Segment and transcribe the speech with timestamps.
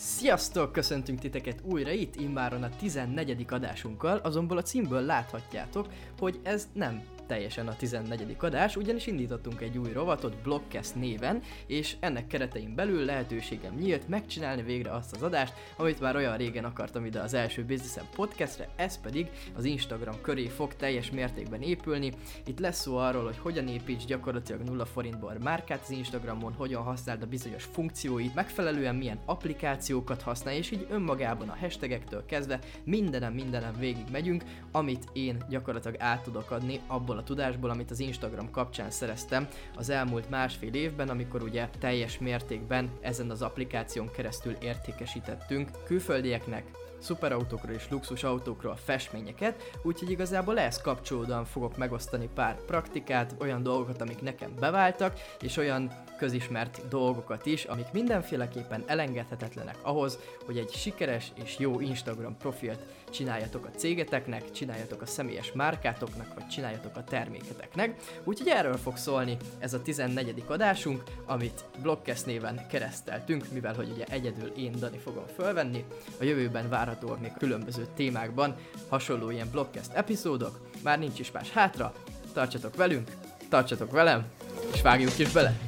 [0.00, 0.72] Sziasztok!
[0.72, 3.44] Köszöntünk titeket újra itt, immáron a 14.
[3.48, 5.86] adásunkkal, azonból a címből láthatjátok,
[6.18, 8.36] hogy ez nem teljesen a 14.
[8.40, 14.62] adás, ugyanis indítottunk egy új rovatot Blockcast néven, és ennek keretein belül lehetőségem nyílt megcsinálni
[14.62, 19.00] végre azt az adást, amit már olyan régen akartam ide az első Businessem podcastre, ez
[19.00, 22.12] pedig az Instagram köré fog teljes mértékben épülni.
[22.46, 27.22] Itt lesz szó arról, hogy hogyan építs gyakorlatilag 0 forintból márkát az Instagramon, hogyan használd
[27.22, 33.74] a bizonyos funkcióit, megfelelően milyen applikációkat használj, és így önmagában a hashtagektől kezdve mindenem mindenem
[33.78, 38.90] végig megyünk, amit én gyakorlatilag át tudok adni abból a tudásból, amit az Instagram kapcsán
[38.90, 46.64] szereztem az elmúlt másfél évben, amikor ugye teljes mértékben ezen az applikáción keresztül értékesítettünk külföldieknek,
[46.98, 54.22] szuperautókról és luxusautókról festményeket, úgyhogy igazából ehhez kapcsolódóan fogok megosztani pár praktikát, olyan dolgokat, amik
[54.22, 61.58] nekem beváltak, és olyan közismert dolgokat is, amik mindenféleképpen elengedhetetlenek ahhoz, hogy egy sikeres és
[61.58, 67.94] jó Instagram profilt csináljatok a cégeteknek, csináljatok a személyes márkátoknak, vagy csináljatok a terméketeknek.
[68.24, 70.44] Úgyhogy erről fog szólni ez a 14.
[70.46, 75.84] adásunk, amit Blogcast néven kereszteltünk, mivel hogy ugye egyedül én Dani fogom fölvenni.
[76.20, 78.56] A jövőben várhatóak még különböző témákban
[78.88, 81.92] hasonló ilyen Blogcast epizódok, már nincs is más hátra,
[82.32, 83.10] tartsatok velünk,
[83.48, 84.26] tartsatok velem,
[84.72, 85.67] és vágjunk is bele!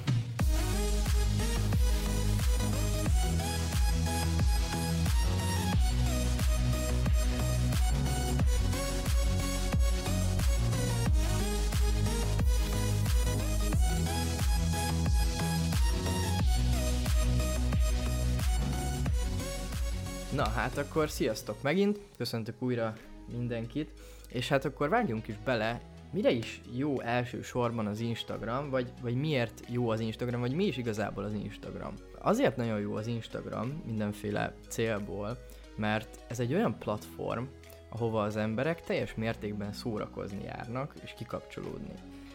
[20.55, 22.95] Hát akkor sziasztok megint, köszöntök újra
[23.33, 23.91] mindenkit,
[24.29, 25.81] és hát akkor vágjunk is bele,
[26.12, 30.77] mire is jó elsősorban az Instagram, vagy, vagy miért jó az Instagram, vagy mi is
[30.77, 31.95] igazából az Instagram.
[32.19, 35.39] Azért nagyon jó az Instagram mindenféle célból,
[35.77, 37.45] mert ez egy olyan platform,
[37.89, 41.93] ahova az emberek teljes mértékben szórakozni járnak és kikapcsolódni.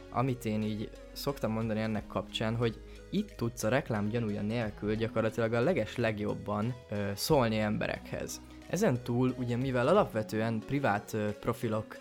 [0.09, 5.53] Amit én így szoktam mondani ennek kapcsán, hogy itt tudsz a reklám gyanúja nélkül gyakorlatilag
[5.53, 8.41] a leges legjobban ö, szólni emberekhez.
[8.69, 11.97] Ezen túl, ugye mivel alapvetően privát ö, profilok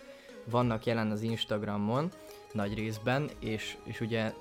[0.49, 2.11] vannak jelen az Instagramon
[2.51, 4.33] nagy részben, és, és ugye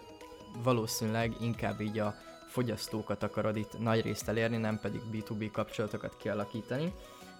[0.62, 2.14] valószínűleg inkább így a
[2.48, 6.92] fogyasztókat akarod itt nagy részt elérni, nem pedig B2B kapcsolatokat kialakítani.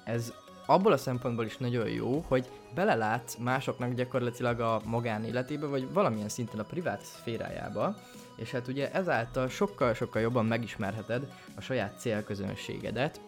[0.04, 0.32] Ez
[0.66, 6.60] abból a szempontból is nagyon jó, hogy belelátsz másoknak gyakorlatilag a magánéletébe, vagy valamilyen szinten
[6.60, 7.96] a privát szférájába,
[8.36, 13.20] és hát ugye ezáltal sokkal-sokkal jobban megismerheted a saját célközönségedet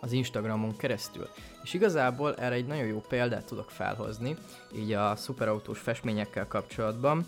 [0.00, 1.28] az Instagramon keresztül.
[1.62, 4.36] És igazából erre egy nagyon jó példát tudok felhozni,
[4.76, 7.26] így a szuperautós festményekkel kapcsolatban,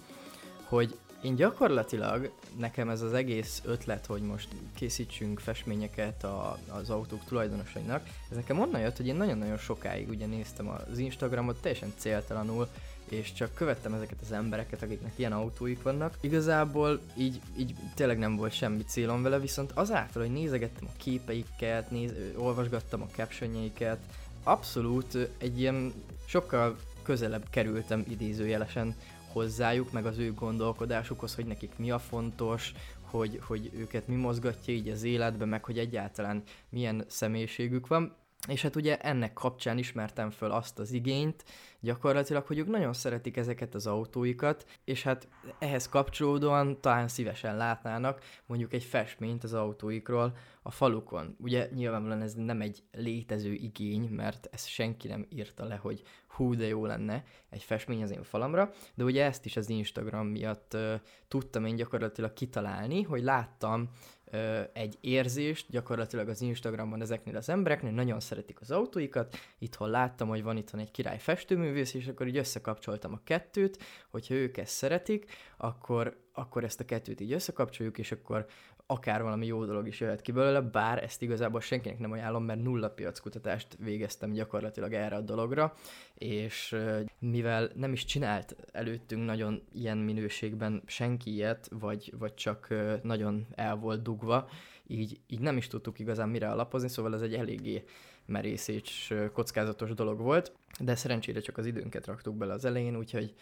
[0.64, 7.24] hogy én gyakorlatilag nekem ez az egész ötlet, hogy most készítsünk festményeket a, az autók
[7.24, 12.68] tulajdonosainak, ez nekem onnan jött, hogy én nagyon-nagyon sokáig ugye néztem az Instagramot teljesen céltalanul,
[13.08, 16.16] és csak követtem ezeket az embereket, akiknek ilyen autóik vannak.
[16.20, 21.90] Igazából így, így tényleg nem volt semmi célom vele, viszont azáltal, hogy nézegettem a képeiket,
[21.90, 23.98] néz, olvasgattam a captionjeiket,
[24.42, 25.92] abszolút egy ilyen
[26.24, 28.94] sokkal közelebb kerültem idézőjelesen
[29.36, 34.74] hozzájuk, meg az ő gondolkodásukhoz, hogy nekik mi a fontos, hogy, hogy őket mi mozgatja
[34.74, 38.16] így az életbe, meg hogy egyáltalán milyen személyiségük van.
[38.46, 41.44] És hát ugye ennek kapcsán ismertem föl azt az igényt,
[41.80, 48.24] gyakorlatilag, hogy ők nagyon szeretik ezeket az autóikat, és hát ehhez kapcsolódóan talán szívesen látnának
[48.46, 51.36] mondjuk egy festményt az autóikról a falukon.
[51.40, 56.54] Ugye nyilvánvalóan ez nem egy létező igény, mert ezt senki nem írta le, hogy hú,
[56.54, 60.74] de jó lenne egy festmény az én falamra, de ugye ezt is az Instagram miatt
[60.74, 60.94] uh,
[61.28, 63.90] tudtam én gyakorlatilag kitalálni, hogy láttam
[64.30, 70.28] ö, egy érzést gyakorlatilag az Instagramon ezeknél az embereknél, nagyon szeretik az autóikat, itthon láttam,
[70.28, 74.74] hogy van itthon egy király festőművész, és akkor így összekapcsoltam a kettőt, hogyha ők ezt
[74.74, 78.46] szeretik, akkor, akkor ezt a kettőt így összekapcsoljuk, és akkor
[78.86, 82.62] akár valami jó dolog is jöhet ki belőle, bár ezt igazából senkinek nem ajánlom, mert
[82.62, 85.74] nulla piackutatást végeztem gyakorlatilag erre a dologra,
[86.14, 86.76] és
[87.18, 93.76] mivel nem is csinált előttünk nagyon ilyen minőségben senki ilyet, vagy, vagy csak nagyon el
[93.76, 94.48] volt dugva,
[94.86, 97.84] így, így nem is tudtuk igazán mire alapozni, szóval ez egy eléggé
[98.26, 103.34] merész és kockázatos dolog volt, de szerencsére csak az időnket raktuk bele az elején, úgyhogy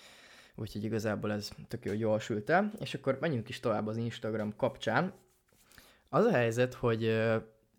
[0.56, 2.72] úgyhogy igazából ez tök jó, jól sült el.
[2.78, 5.12] És akkor menjünk is tovább az Instagram kapcsán.
[6.14, 7.02] Az a helyzet, hogy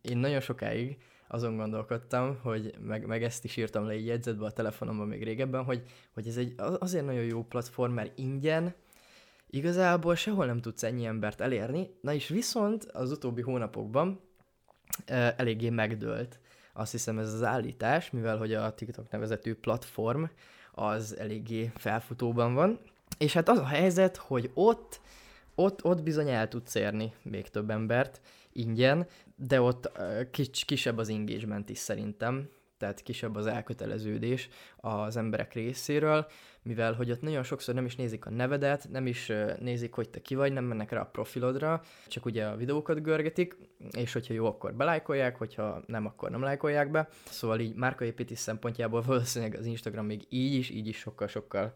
[0.01, 0.97] én nagyon sokáig
[1.27, 5.63] azon gondolkodtam, hogy meg, meg ezt is írtam le egy jegyzetbe a telefonomban még régebben,
[5.63, 5.83] hogy,
[6.13, 8.73] hogy ez egy azért nagyon jó platform, mert ingyen,
[9.49, 14.19] igazából sehol nem tudsz ennyi embert elérni, na és viszont az utóbbi hónapokban
[15.35, 16.39] eléggé megdőlt.
[16.73, 20.23] Azt hiszem ez az állítás, mivel hogy a TikTok nevezetű platform
[20.71, 22.79] az eléggé felfutóban van.
[23.17, 25.01] És hát az a helyzet, hogy ott,
[25.55, 28.21] ott, ott bizony el tudsz érni még több embert
[28.51, 29.91] ingyen, de ott
[30.31, 36.27] kis, kisebb az engagement is szerintem, tehát kisebb az elköteleződés az emberek részéről,
[36.61, 40.21] mivel hogy ott nagyon sokszor nem is nézik a nevedet, nem is nézik, hogy te
[40.21, 43.57] ki vagy, nem mennek rá a profilodra, csak ugye a videókat görgetik,
[43.91, 47.07] és hogyha jó, akkor belájkolják, hogyha nem, akkor nem lájkolják be.
[47.25, 51.73] Szóval így márkaépítés szempontjából valószínűleg az Instagram még így is, így is sokkal-sokkal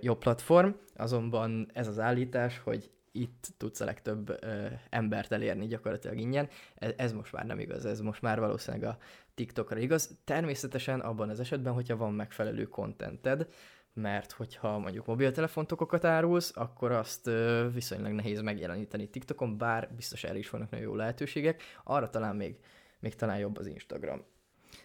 [0.00, 6.18] jobb platform, azonban ez az állítás, hogy itt tudsz a legtöbb ö, embert elérni gyakorlatilag
[6.18, 6.48] ingyen.
[6.74, 8.98] Ez, ez most már nem igaz, ez most már valószínűleg a
[9.34, 10.18] TikTokra igaz.
[10.24, 13.48] Természetesen abban az esetben, hogyha van megfelelő kontented,
[13.92, 20.38] mert hogyha mondjuk mobiltelefontokokat árulsz, akkor azt ö, viszonylag nehéz megjeleníteni TikTokon, bár biztos erre
[20.38, 22.56] is vannak nagyon jó lehetőségek, arra talán még,
[22.98, 24.24] még talán jobb az Instagram.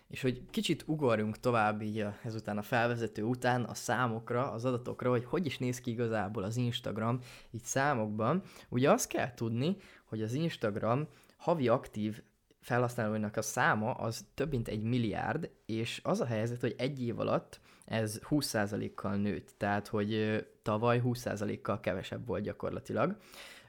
[0.07, 5.25] És hogy kicsit ugorjunk tovább így ezután a felvezető után a számokra, az adatokra, hogy
[5.25, 7.19] hogy is néz ki igazából az Instagram
[7.51, 8.41] így számokban.
[8.69, 11.07] Ugye azt kell tudni, hogy az Instagram
[11.37, 12.21] havi aktív
[12.59, 17.19] felhasználóinak a száma az több mint egy milliárd, és az a helyzet, hogy egy év
[17.19, 23.17] alatt ez 20%-kal nőtt, tehát hogy tavaly 20%-kal kevesebb volt gyakorlatilag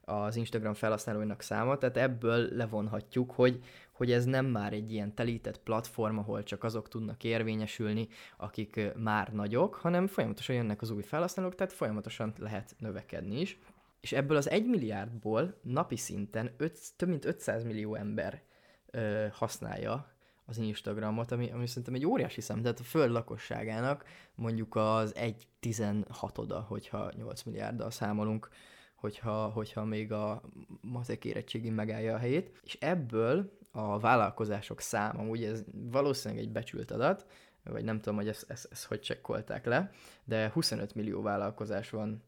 [0.05, 3.61] az Instagram felhasználóinak száma, tehát ebből levonhatjuk, hogy,
[3.97, 9.33] hogy ez nem már egy ilyen telített platform, ahol csak azok tudnak érvényesülni, akik már
[9.33, 13.59] nagyok, hanem folyamatosan jönnek az új felhasználók, tehát folyamatosan lehet növekedni is.
[14.01, 18.43] És ebből az egy milliárdból napi szinten öt, több mint 500 millió ember
[18.91, 20.15] ö, használja
[20.47, 24.05] az Instagramot, ami, ami szerintem egy óriási szám, tehát a föld lakosságának
[24.35, 28.49] mondjuk az egy tizenhatoda, hogyha 8 milliárddal számolunk,
[28.97, 30.43] hogyha, hogyha még a
[30.81, 36.91] matek érettségi megállja a helyét, és ebből a vállalkozások száma, ugye ez valószínűleg egy becsült
[36.91, 37.27] adat,
[37.65, 39.91] vagy nem tudom, hogy ezt, ezt, ezt hogy csekkolták le,
[40.25, 42.23] de 25 millió vállalkozás van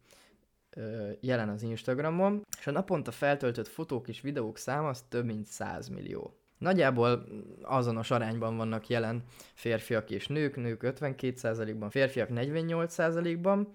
[0.71, 5.47] ö, jelen az Instagramon, és a naponta feltöltött fotók és videók száma az több mint
[5.47, 6.39] 100 millió.
[6.59, 7.25] Nagyjából
[7.63, 9.23] azonos arányban vannak jelen
[9.55, 13.73] férfiak és nők, nők 52%-ban, férfiak 48%-ban,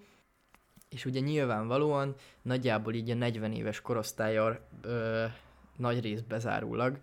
[0.94, 5.24] és ugye nyilvánvalóan nagyjából így a 40 éves korosztálya ö,
[5.76, 6.98] nagy rész bezárólag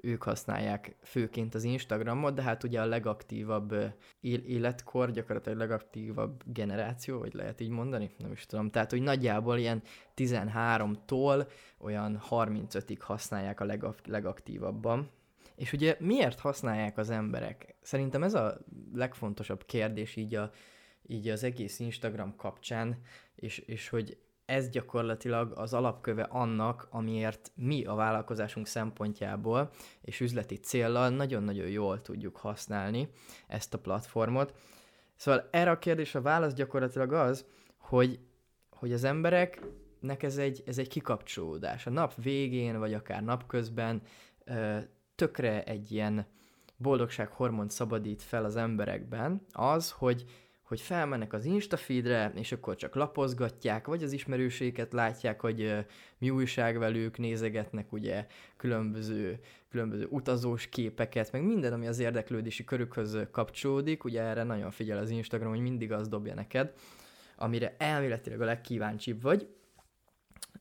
[0.00, 3.74] ők használják főként az Instagramot, de hát ugye a legaktívabb
[4.20, 8.70] életkor, gyakorlatilag a legaktívabb generáció, vagy lehet így mondani, nem is tudom.
[8.70, 9.82] Tehát, hogy nagyjából ilyen
[10.16, 11.46] 13-tól
[11.78, 15.10] olyan 35-ig használják a legak- legaktívabban.
[15.54, 17.74] És ugye miért használják az emberek?
[17.80, 18.58] Szerintem ez a
[18.94, 20.50] legfontosabb kérdés így, a,
[21.06, 23.00] így az egész Instagram kapcsán,
[23.34, 24.16] és, és hogy
[24.46, 29.70] ez gyakorlatilag az alapköve annak, amiért mi a vállalkozásunk szempontjából
[30.00, 33.08] és üzleti céllal nagyon-nagyon jól tudjuk használni
[33.46, 34.54] ezt a platformot.
[35.16, 38.18] Szóval erre a kérdés a válasz gyakorlatilag az, hogy,
[38.70, 41.86] hogy az embereknek ez egy, ez egy kikapcsolódás.
[41.86, 44.02] A nap végén, vagy akár napközben
[45.14, 46.26] tökre egy ilyen
[46.76, 50.24] boldogsághormont szabadít fel az emberekben az, hogy
[50.66, 55.86] hogy felmennek az Instafeedre, és akkor csak lapozgatják, vagy az ismerőséget látják, hogy
[56.18, 58.26] mi újság velük, nézegetnek ugye
[58.56, 59.38] különböző,
[59.70, 65.10] különböző utazós képeket, meg minden, ami az érdeklődési körükhöz kapcsolódik, ugye erre nagyon figyel az
[65.10, 66.72] Instagram, hogy mindig az dobja neked,
[67.36, 69.48] amire elméletileg a legkíváncsibb vagy,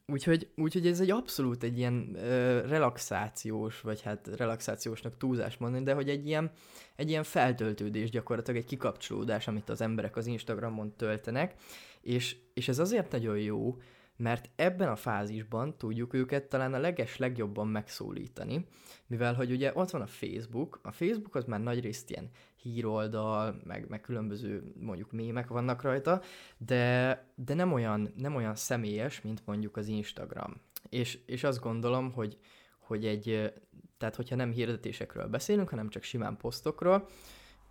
[0.07, 5.93] Úgyhogy, úgyhogy ez egy abszolút egy ilyen ö, relaxációs, vagy hát relaxációsnak túlzás mondani, de
[5.93, 6.51] hogy egy ilyen,
[6.95, 11.55] egy ilyen feltöltődés gyakorlatilag, egy kikapcsolódás, amit az emberek az Instagramon töltenek,
[12.01, 13.77] és, és ez azért nagyon jó,
[14.17, 18.65] mert ebben a fázisban tudjuk őket talán a leges legjobban megszólítani,
[19.07, 22.29] mivel hogy ugye ott van a Facebook, a Facebook az már nagyrészt ilyen
[22.65, 26.21] híroldal, meg, meg különböző mondjuk mémek vannak rajta,
[26.57, 30.61] de, de nem, olyan, nem olyan személyes, mint mondjuk az Instagram.
[30.89, 32.37] És, és azt gondolom, hogy,
[32.79, 33.53] hogy egy,
[33.97, 37.07] tehát hogyha nem hirdetésekről beszélünk, hanem csak simán posztokról,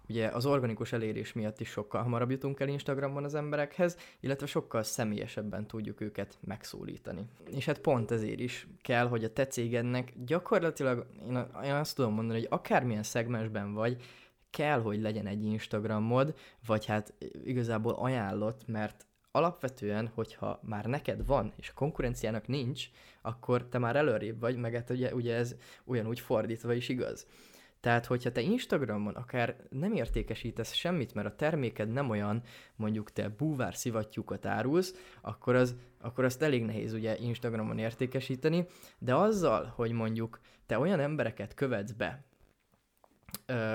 [0.08, 4.82] ugye az organikus elérés miatt is sokkal hamarabb jutunk el Instagramon az emberekhez, illetve sokkal
[4.82, 7.24] személyesebben tudjuk őket megszólítani.
[7.50, 11.06] És hát pont ezért is kell, hogy a te cégednek gyakorlatilag,
[11.64, 14.02] én, azt tudom mondani, hogy akármilyen szegmensben vagy,
[14.54, 16.34] kell, hogy legyen egy Instagramod,
[16.66, 22.88] vagy hát igazából ajánlott, mert alapvetően, hogyha már neked van, és a konkurenciának nincs,
[23.22, 27.26] akkor te már előrébb vagy, meg hát ugye, ugye ez ugyanúgy fordítva is igaz.
[27.80, 32.42] Tehát, hogyha te Instagramon akár nem értékesítesz semmit, mert a terméked nem olyan,
[32.76, 38.66] mondjuk te búvár szivattyúkat árulsz, akkor, az, akkor azt elég nehéz ugye Instagramon értékesíteni,
[38.98, 42.24] de azzal, hogy mondjuk te olyan embereket követsz be,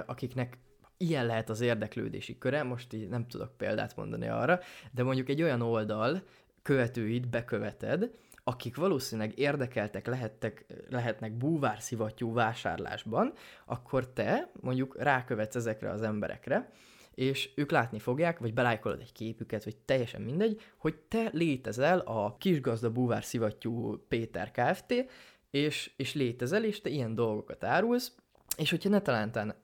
[0.05, 0.57] akiknek
[1.01, 4.59] ilyen lehet az érdeklődési köre, most így nem tudok példát mondani arra,
[4.91, 6.23] de mondjuk egy olyan oldal
[6.61, 8.11] követőit beköveted,
[8.43, 13.33] akik valószínűleg érdekeltek lehettek, lehetnek búvárszivattyú vásárlásban,
[13.65, 16.71] akkor te mondjuk rákövetsz ezekre az emberekre,
[17.15, 22.35] és ők látni fogják, vagy belájkolod egy képüket, vagy teljesen mindegy, hogy te létezel a
[22.37, 24.93] kisgazda búvár szivattyú Péter Kft.,
[25.51, 28.15] és, és létezel, és te ilyen dolgokat árulsz,
[28.57, 29.55] és hogyha ne talántán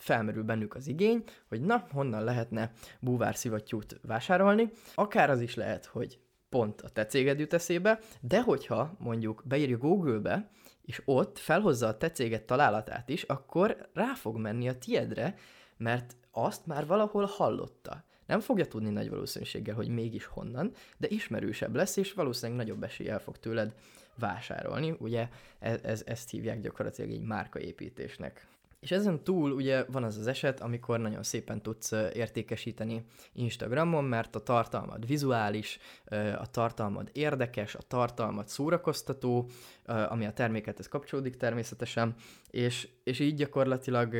[0.00, 6.18] felmerül bennük az igény, hogy na, honnan lehetne búvárszivattyút vásárolni, akár az is lehet, hogy
[6.48, 10.50] pont a te céged jut eszébe, de hogyha mondjuk beírja Google-be,
[10.82, 15.34] és ott felhozza a te céged találatát is, akkor rá fog menni a tiedre,
[15.76, 18.04] mert azt már valahol hallotta.
[18.26, 23.18] Nem fogja tudni nagy valószínűséggel, hogy mégis honnan, de ismerősebb lesz, és valószínűleg nagyobb eséllyel
[23.18, 23.74] fog tőled
[24.18, 24.94] vásárolni.
[24.98, 25.28] Ugye
[25.58, 28.46] ez, ez, ezt hívják gyakorlatilag egy márkaépítésnek.
[28.80, 34.36] És ezen túl ugye van az az eset, amikor nagyon szépen tudsz értékesíteni Instagramon, mert
[34.36, 35.78] a tartalmad vizuális,
[36.38, 39.48] a tartalmad érdekes, a tartalmad szórakoztató,
[39.84, 42.14] ami a termékethez kapcsolódik természetesen,
[42.50, 44.14] és, és így gyakorlatilag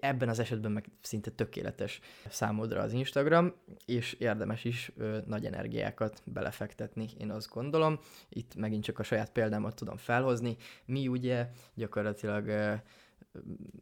[0.00, 6.22] ebben az esetben meg szinte tökéletes számodra az Instagram, és érdemes is ö, nagy energiákat
[6.24, 7.98] belefektetni, én azt gondolom.
[8.28, 10.56] Itt megint csak a saját példámat tudom felhozni.
[10.84, 12.74] Mi ugye gyakorlatilag ö,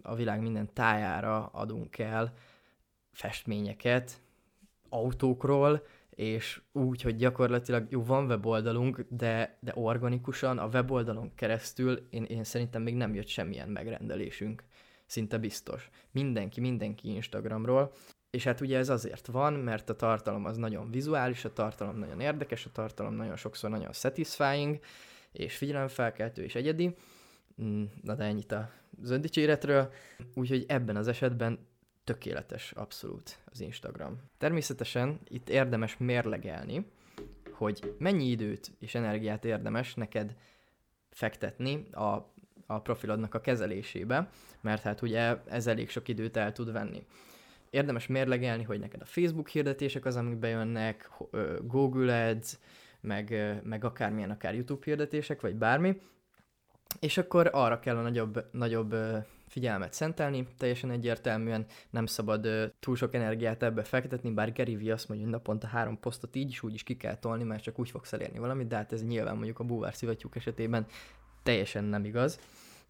[0.03, 2.35] a világ minden tájára adunk el
[3.13, 4.21] festményeket
[4.89, 12.25] autókról, és úgy, hogy gyakorlatilag jó, van weboldalunk, de, de organikusan a weboldalon keresztül én,
[12.25, 14.65] én szerintem még nem jött semmilyen megrendelésünk.
[15.07, 15.91] Szinte biztos.
[16.11, 17.93] Mindenki, mindenki Instagramról.
[18.31, 22.21] És hát ugye ez azért van, mert a tartalom az nagyon vizuális, a tartalom nagyon
[22.21, 24.79] érdekes, a tartalom nagyon sokszor nagyon satisfying,
[25.33, 26.97] és figyelemfelkeltő és egyedi.
[27.63, 28.53] Mm, na de ennyit
[29.03, 29.93] az öndicséretről,
[30.35, 31.59] úgyhogy ebben az esetben
[32.05, 34.21] tökéletes abszolút az Instagram.
[34.39, 36.87] Természetesen itt érdemes mérlegelni,
[37.51, 40.37] hogy mennyi időt és energiát érdemes neked
[41.11, 42.33] fektetni a,
[42.67, 47.07] a profilodnak a kezelésébe, mert hát ugye ez elég sok időt el tud venni.
[47.71, 51.11] Érdemes mérlegelni, hogy neked a Facebook hirdetések az, amik bejönnek,
[51.63, 52.59] Google Ads,
[53.01, 56.01] meg, meg akármilyen, akár YouTube hirdetések, vagy bármi,
[57.01, 58.95] és akkor arra kell a nagyobb, nagyobb
[59.49, 65.09] figyelmet szentelni, teljesen egyértelműen nem szabad túl sok energiát ebbe fektetni, bár Gary Vee azt
[65.09, 67.91] mondja, hogy naponta három posztot így is úgy is ki kell tolni, mert csak úgy
[67.91, 70.87] fogsz elérni valamit, de hát ez nyilván mondjuk a búvár szivattyúk esetében
[71.43, 72.41] teljesen nem igaz.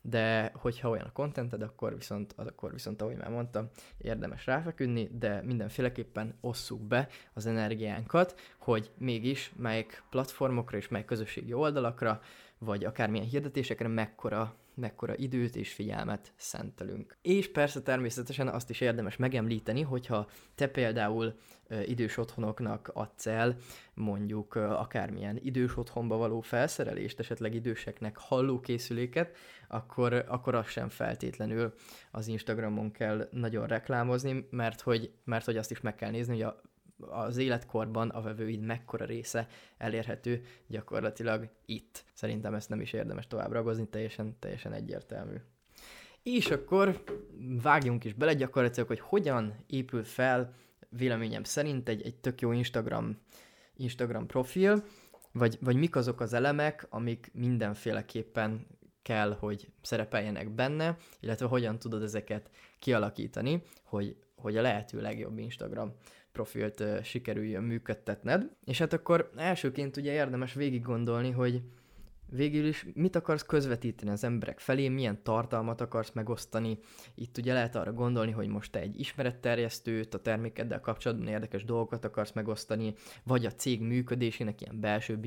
[0.02, 5.10] De hogyha olyan a contented, akkor viszont, az akkor viszont, ahogy már mondtam, érdemes ráfeküdni,
[5.18, 12.20] de mindenféleképpen osszuk be az energiánkat, hogy mégis melyik platformokra és melyik közösségi oldalakra
[12.66, 17.16] vagy akármilyen hirdetésekre mekkora, mekkora időt és figyelmet szentelünk.
[17.22, 21.34] És persze természetesen azt is érdemes megemlíteni, hogyha te például
[21.86, 23.56] idős otthonoknak adsz el
[23.94, 29.36] mondjuk akármilyen idős otthonba való felszerelést, esetleg időseknek hallókészüléket,
[29.68, 31.74] akkor, akkor azt sem feltétlenül
[32.10, 36.42] az Instagramon kell nagyon reklámozni, mert hogy, mert hogy azt is meg kell nézni, hogy
[36.42, 36.60] a
[36.98, 39.48] az életkorban a vevőid mekkora része
[39.78, 42.04] elérhető gyakorlatilag itt.
[42.12, 45.36] Szerintem ezt nem is érdemes tovább ragozni, teljesen, teljesen egyértelmű.
[46.22, 47.04] És akkor
[47.62, 50.54] vágjunk is bele gyakorlatilag, hogy hogyan épül fel
[50.88, 53.18] véleményem szerint egy, egy tök jó Instagram,
[53.76, 54.84] Instagram profil,
[55.32, 58.66] vagy, vagy mik azok az elemek, amik mindenféleképpen
[59.02, 65.94] kell, hogy szerepeljenek benne, illetve hogyan tudod ezeket kialakítani, hogy, hogy a lehető legjobb Instagram
[66.36, 68.50] profilt sikerüljön működtetned.
[68.64, 71.62] És hát akkor elsőként ugye érdemes végig gondolni, hogy
[72.30, 76.78] végül is mit akarsz közvetíteni az emberek felé, milyen tartalmat akarsz megosztani.
[77.14, 82.04] Itt ugye lehet arra gondolni, hogy most te egy ismeretterjesztőt, a termékeddel kapcsolatban érdekes dolgokat
[82.04, 85.24] akarsz megosztani, vagy a cég működésének ilyen belsőbb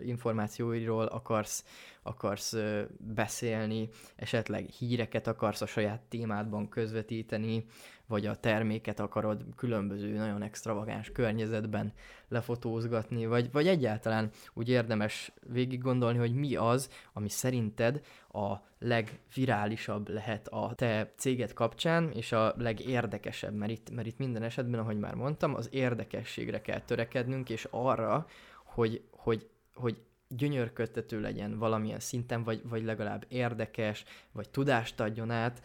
[0.00, 1.64] információiról akarsz,
[2.02, 2.56] akarsz
[2.98, 7.64] beszélni, esetleg híreket akarsz a saját témádban közvetíteni,
[8.06, 11.92] vagy a terméket akarod különböző nagyon extravagáns környezetben
[12.28, 18.00] lefotózgatni, vagy, vagy egyáltalán úgy érdemes végig gondolni, hogy mi az, ami szerinted
[18.32, 24.42] a legvirálisabb lehet a te céged kapcsán, és a legérdekesebb, mert itt, mert itt minden
[24.42, 28.26] esetben, ahogy már mondtam, az érdekességre kell törekednünk, és arra,
[28.64, 30.02] hogy, hogy, hogy
[30.36, 35.62] gyönyörködtető legyen valamilyen szinten, vagy, vagy legalább érdekes, vagy tudást adjon át,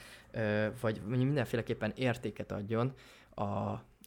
[0.82, 2.94] vagy mindenféleképpen értéket adjon
[3.30, 3.44] a,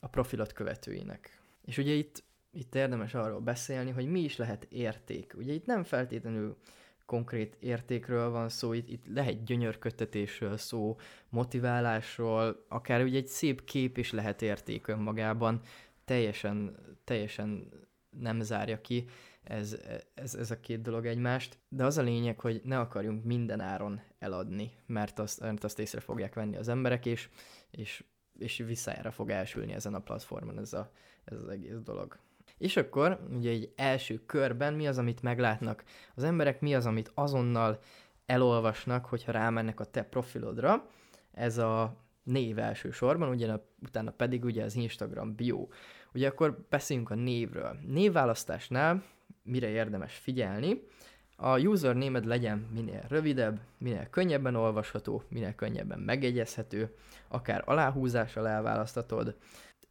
[0.00, 1.40] a profilot követőinek.
[1.64, 5.35] És ugye itt, itt érdemes arról beszélni, hogy mi is lehet érték.
[5.37, 6.57] Ugye itt nem feltétlenül
[7.07, 10.97] konkrét értékről van szó, itt, itt lehet gyönyörködtetésről szó,
[11.28, 15.61] motiválásról, akár ugye egy szép kép is lehet érték önmagában,
[16.04, 17.69] teljesen, teljesen
[18.21, 19.09] nem zárja ki
[19.45, 19.77] ez,
[20.15, 24.01] ez, ez a két dolog egymást, de az a lényeg, hogy ne akarjunk minden áron
[24.19, 27.29] eladni, mert azt, mert azt észre fogják venni az emberek, és,
[27.71, 28.05] és,
[28.39, 30.91] és visszájára fog elsülni ezen a platformon ez, a,
[31.25, 32.19] ez az egész dolog.
[32.59, 35.85] És akkor ugye egy első körben mi az, amit meglátnak
[36.15, 37.79] az emberek, mi az, amit azonnal
[38.27, 40.89] elolvasnak, hogyha rámennek a te profilodra.
[41.33, 45.69] Ez a név elsősorban, ugye utána pedig ugye az Instagram bio.
[46.15, 47.77] Ugye akkor beszéljünk a névről.
[47.87, 49.03] Névválasztásnál
[49.43, 50.83] mire érdemes figyelni,
[51.37, 56.95] a username legyen minél rövidebb, minél könnyebben olvasható, minél könnyebben megegyezhető,
[57.29, 59.37] akár aláhúzással elválasztatod,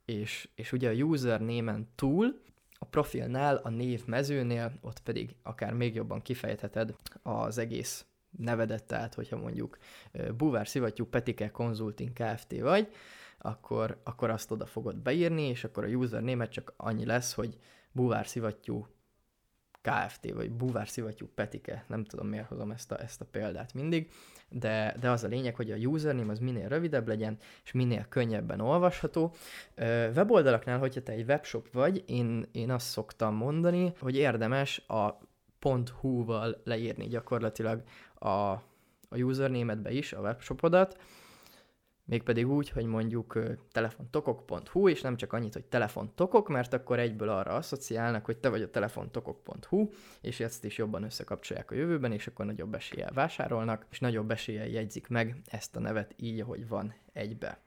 [0.06, 2.42] és, és ugye a username-en túl
[2.80, 8.06] a profilnál, a név mezőnél, ott pedig akár még jobban kifejtheted az egész
[8.38, 9.78] nevedet, tehát hogyha mondjuk
[10.38, 12.60] Búvár Szivattyú Petike Consulting Kft.
[12.60, 12.88] vagy,
[13.38, 17.58] akkor, akkor azt oda fogod beírni, és akkor a username csak annyi lesz, hogy
[17.92, 18.88] Búvár Szivattyú
[19.82, 20.32] Kft.
[20.34, 24.10] vagy Búvár Szivattyú Petike, nem tudom miért hozom ezt a, ezt a példát mindig,
[24.50, 28.60] de, de az a lényeg, hogy a username az minél rövidebb legyen, és minél könnyebben
[28.60, 29.34] olvasható.
[30.16, 35.18] Weboldalaknál, hogyha te egy webshop vagy, én, én azt szoktam mondani, hogy érdemes a
[36.00, 37.84] .hu-val leírni gyakorlatilag
[38.16, 38.62] a, a
[39.18, 40.98] username-edbe is, a webshopodat,
[42.12, 43.40] mégpedig úgy, hogy mondjuk
[43.72, 48.62] telefontokok.hu, és nem csak annyit, hogy telefontokok, mert akkor egyből arra asszociálnak, hogy te vagy
[48.62, 49.90] a telefontokok.hu,
[50.22, 54.68] és ezt is jobban összekapcsolják a jövőben, és akkor nagyobb eséllyel vásárolnak, és nagyobb eséllyel
[54.68, 57.60] jegyzik meg ezt a nevet így, ahogy van egybe.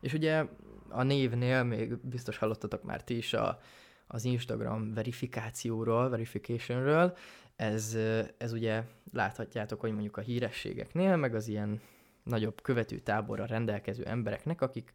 [0.00, 0.44] És ugye
[0.88, 3.60] a névnél még biztos hallottatok már ti is a,
[4.06, 7.16] az Instagram verifikációról, verificationről,
[7.56, 7.96] ez,
[8.36, 11.80] ez ugye láthatjátok, hogy mondjuk a hírességeknél, meg az ilyen
[12.28, 14.92] nagyobb követő táborra rendelkező embereknek, akik,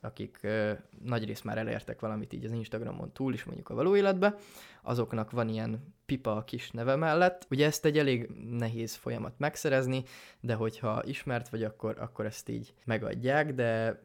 [0.00, 0.72] akik ö,
[1.04, 4.34] nagyrészt már elértek valamit így az Instagramon túl is mondjuk a való életbe,
[4.82, 7.46] azoknak van ilyen pipa a kis neve mellett.
[7.50, 10.02] Ugye ezt egy elég nehéz folyamat megszerezni,
[10.40, 14.02] de hogyha ismert vagy, akkor, akkor ezt így megadják, de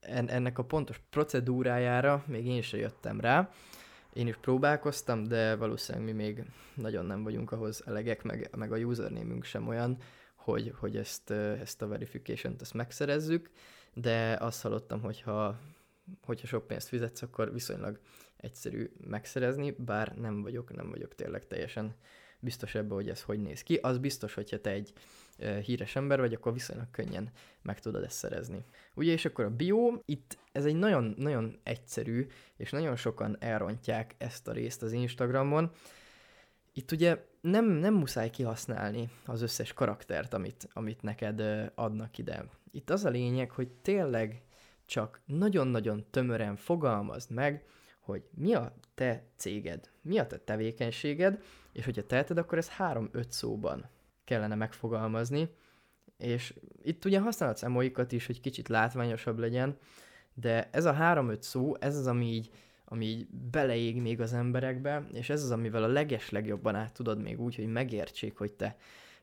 [0.00, 3.50] en, ennek a pontos procedúrájára még én sem jöttem rá.
[4.12, 8.76] Én is próbálkoztam, de valószínűleg mi még nagyon nem vagyunk ahhoz elegek, meg, meg a
[8.76, 9.96] username sem olyan,
[10.44, 13.50] hogy, hogy ezt, ezt a verification-t ezt megszerezzük,
[13.94, 15.58] de azt hallottam, hogyha,
[16.22, 18.00] hogyha sok pénzt fizetsz, akkor viszonylag
[18.36, 21.94] egyszerű megszerezni, bár nem vagyok, nem vagyok tényleg teljesen
[22.38, 23.74] biztos ebben, hogy ez hogy néz ki.
[23.74, 24.92] Az biztos, hogyha te egy
[25.62, 27.30] híres ember vagy, akkor viszonylag könnyen
[27.62, 28.64] meg tudod ezt szerezni.
[28.94, 32.26] Ugye, és akkor a bio, itt ez egy nagyon, nagyon egyszerű,
[32.56, 35.72] és nagyon sokan elrontják ezt a részt az Instagramon,
[36.72, 41.42] itt ugye nem, nem muszáj kihasználni az összes karaktert, amit, amit neked
[41.74, 42.44] adnak ide.
[42.70, 44.42] Itt az a lényeg, hogy tényleg
[44.86, 47.64] csak nagyon-nagyon tömören fogalmazd meg,
[48.00, 53.32] hogy mi a te céged, mi a te tevékenységed, és hogyha teheted, akkor ez három-öt
[53.32, 53.88] szóban
[54.24, 55.48] kellene megfogalmazni,
[56.16, 59.78] és itt ugye használhatsz emoikat is, hogy kicsit látványosabb legyen,
[60.34, 62.50] de ez a három-öt szó, ez az, ami így
[62.84, 67.22] ami így beleég még az emberekbe, és ez az, amivel a leges legjobban át tudod
[67.22, 68.76] még úgy, hogy megértsék, hogy te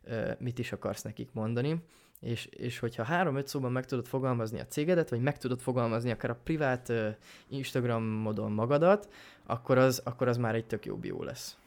[0.04, 1.84] ö, mit is akarsz nekik mondani,
[2.20, 6.30] és, és hogyha három-öt szóban meg tudod fogalmazni a cégedet, vagy meg tudod fogalmazni akár
[6.32, 7.10] a privát ö,
[7.48, 9.10] Instagram modon magadat,
[9.46, 11.58] akkor az, akkor az már egy tök jó bió lesz.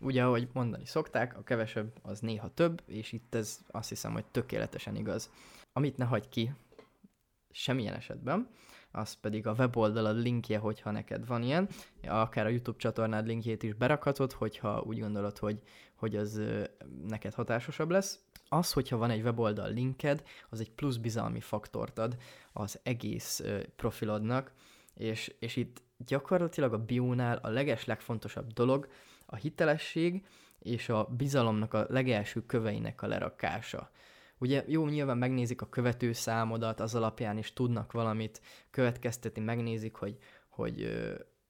[0.00, 4.24] Ugye, ahogy mondani szokták, a kevesebb az néha több, és itt ez azt hiszem, hogy
[4.24, 5.30] tökéletesen igaz.
[5.72, 6.52] Amit ne hagy ki
[7.50, 8.48] semmilyen esetben,
[8.92, 11.68] az pedig a weboldalad linkje, hogyha neked van ilyen,
[12.02, 15.58] akár a YouTube csatornád linkjét is berakhatod, hogyha úgy gondolod, hogy,
[15.94, 16.40] hogy az
[17.08, 18.20] neked hatásosabb lesz.
[18.48, 22.16] Az, hogyha van egy weboldal linked, az egy plusz bizalmi faktort ad
[22.52, 23.42] az egész
[23.76, 24.52] profilodnak,
[24.94, 28.88] és, és itt gyakorlatilag a biónál a leges legfontosabb dolog
[29.26, 30.26] a hitelesség
[30.58, 33.90] és a bizalomnak a legelső köveinek a lerakása.
[34.38, 40.18] Ugye jó, nyilván megnézik a követő számodat, az alapján is tudnak valamit következtetni, megnézik, hogy,
[40.48, 40.98] hogy,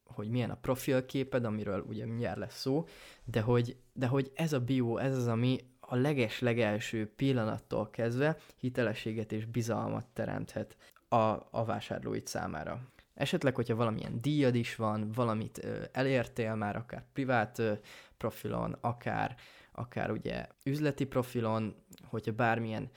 [0.05, 2.87] hogy milyen a profilképed, amiről ugye mindjárt lesz szó,
[3.25, 9.33] de hogy, de hogy ez a bio, ez az, ami a leges-legelső pillanattól kezdve hitelességet
[9.33, 10.77] és bizalmat teremthet
[11.09, 11.17] a,
[11.51, 12.81] a vásárlóid számára.
[13.15, 17.73] Esetleg, hogyha valamilyen díjad is van, valamit ö, elértél már, akár privát ö,
[18.17, 19.37] profilon, akár,
[19.79, 22.91] akár ugye üzleti profilon, hogyha bármilyen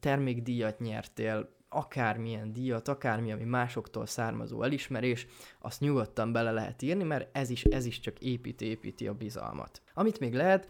[0.00, 5.26] termékdíjat nyertél, akármilyen díjat, akármi, ami másoktól származó elismerés,
[5.58, 9.82] azt nyugodtan bele lehet írni, mert ez is, ez is csak építi-építi a bizalmat.
[9.94, 10.68] Amit még lehet,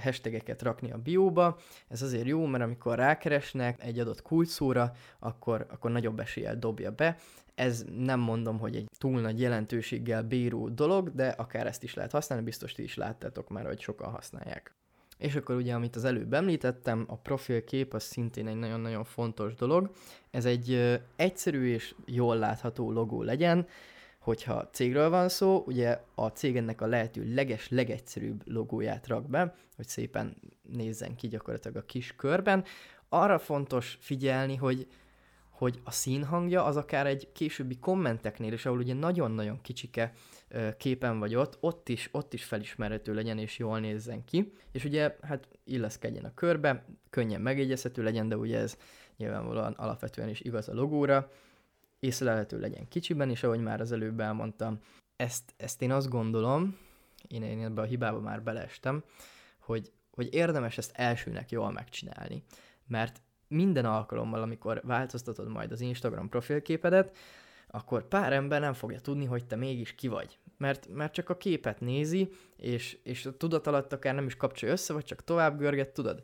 [0.00, 1.58] hashtageket rakni a bióba.
[1.88, 7.16] Ez azért jó, mert amikor rákeresnek egy adott kulcsszóra, akkor, akkor nagyobb eséllyel dobja be.
[7.54, 12.12] Ez nem mondom, hogy egy túl nagy jelentőséggel bíró dolog, de akár ezt is lehet
[12.12, 14.75] használni, biztos ti is láttátok már, hogy sokan használják.
[15.18, 19.90] És akkor ugye, amit az előbb említettem, a profilkép az szintén egy nagyon-nagyon fontos dolog.
[20.30, 23.66] Ez egy egyszerű és jól látható logó legyen,
[24.18, 29.54] hogyha cégről van szó, ugye a cég ennek a lehető leges, legegyszerűbb logóját rak be,
[29.76, 32.64] hogy szépen nézzen ki gyakorlatilag a kis körben.
[33.08, 34.86] Arra fontos figyelni, hogy
[35.50, 40.12] hogy a színhangja az akár egy későbbi kommenteknél is, ahol ugye nagyon-nagyon kicsike
[40.76, 44.52] képen vagy ott, ott is, ott is felismerhető legyen és jól nézzen ki.
[44.72, 48.76] És ugye hát illeszkedjen a körbe, könnyen megjegyezhető legyen, de ugye ez
[49.16, 51.30] nyilvánvalóan alapvetően is igaz a logóra,
[51.98, 54.78] észlelhető legyen kicsiben, és ahogy már az előbb elmondtam,
[55.16, 56.78] ezt, ezt én azt gondolom,
[57.28, 59.04] én, én ebbe a hibába már beleestem,
[59.58, 62.42] hogy, hogy érdemes ezt elsőnek jól megcsinálni.
[62.86, 67.16] Mert minden alkalommal, amikor változtatod majd az Instagram profilképedet,
[67.70, 70.38] akkor pár ember nem fogja tudni, hogy te mégis ki vagy.
[70.58, 74.74] Mert, mert csak a képet nézi, és, és a tudat alatt akár nem is kapcsolja
[74.74, 76.22] össze, vagy csak tovább görget, tudod.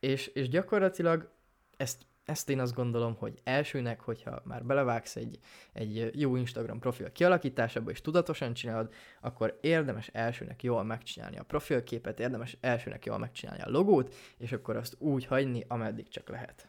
[0.00, 1.30] És, és gyakorlatilag
[1.76, 5.38] ezt ezt én azt gondolom, hogy elsőnek, hogyha már belevágsz egy,
[5.72, 12.20] egy jó Instagram profil kialakításába, és tudatosan csinálod, akkor érdemes elsőnek jól megcsinálni a profilképet,
[12.20, 16.68] érdemes elsőnek jól megcsinálni a logót, és akkor azt úgy hagyni, ameddig csak lehet.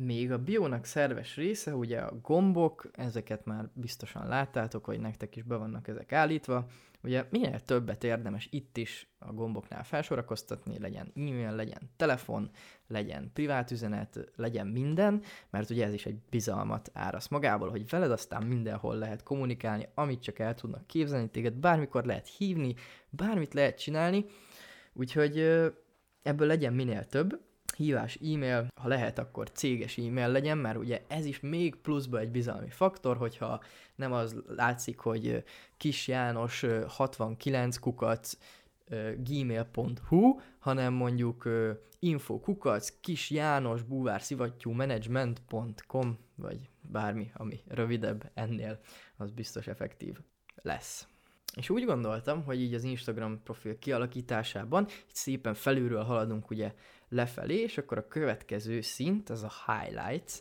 [0.00, 5.42] Még a biónak szerves része, ugye a gombok, ezeket már biztosan láttátok, hogy nektek is
[5.42, 6.66] be vannak ezek állítva.
[7.02, 12.50] Ugye minél többet érdemes itt is a gomboknál felsorakoztatni, legyen e-mail, legyen telefon,
[12.86, 18.10] legyen privát üzenet, legyen minden, mert ugye ez is egy bizalmat árasz magából, hogy veled
[18.10, 22.74] aztán mindenhol lehet kommunikálni, amit csak el tudnak képzelni, téged bármikor lehet hívni,
[23.10, 24.24] bármit lehet csinálni,
[24.92, 25.38] úgyhogy
[26.22, 27.46] ebből legyen minél több,
[27.78, 32.30] hívás, e-mail, ha lehet, akkor céges e-mail legyen, mert ugye ez is még pluszba egy
[32.30, 33.62] bizalmi faktor, hogyha
[33.94, 35.44] nem az látszik, hogy
[35.76, 38.36] Kis János 69 kukac
[39.16, 41.48] gmail.hu, hanem mondjuk
[41.98, 48.80] info kukac kis János búvár szivattyú management.com, vagy bármi, ami rövidebb ennél,
[49.16, 50.18] az biztos effektív
[50.62, 51.06] lesz.
[51.56, 56.74] És úgy gondoltam, hogy így az Instagram profil kialakításában így szépen felülről haladunk ugye
[57.08, 60.32] lefelé, és akkor a következő szint, az a highlights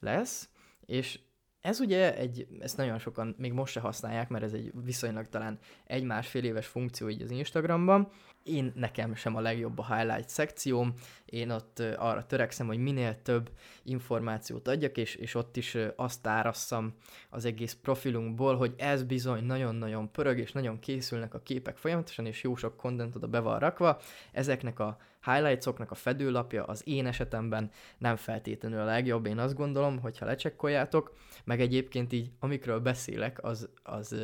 [0.00, 0.48] lesz,
[0.86, 1.18] és
[1.62, 5.58] ez ugye egy, ezt nagyon sokan még most se használják, mert ez egy viszonylag talán
[5.84, 8.08] egy-másfél éves funkció így az Instagramban.
[8.42, 13.50] Én nekem sem a legjobb a highlight szekcióm, én ott arra törekszem, hogy minél több
[13.82, 16.94] információt adjak, és, és ott is azt árasszam
[17.30, 22.42] az egész profilunkból, hogy ez bizony nagyon-nagyon pörög, és nagyon készülnek a képek folyamatosan, és
[22.42, 24.00] jó sok content oda be van rakva.
[24.32, 29.98] Ezeknek a highlightsoknak a fedőlapja az én esetemben nem feltétlenül a legjobb, én azt gondolom,
[30.00, 34.16] hogyha lecsekkoljátok, meg egyébként így, amikről beszélek, az, az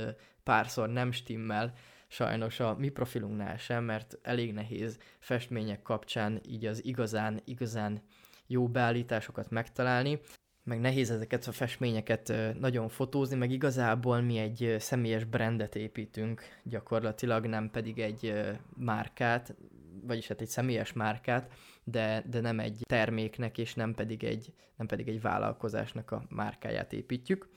[0.42, 1.72] párszor nem stimmel,
[2.08, 8.02] sajnos a mi profilunknál sem, mert elég nehéz festmények kapcsán így az igazán, igazán
[8.46, 10.20] jó beállításokat megtalálni,
[10.68, 17.46] meg nehéz ezeket a festményeket nagyon fotózni, meg igazából mi egy személyes brandet építünk gyakorlatilag,
[17.46, 18.34] nem pedig egy
[18.76, 19.54] márkát,
[20.02, 21.52] vagyis hát egy személyes márkát,
[21.84, 26.92] de, de nem egy terméknek, és nem pedig egy, nem pedig egy vállalkozásnak a márkáját
[26.92, 27.48] építjük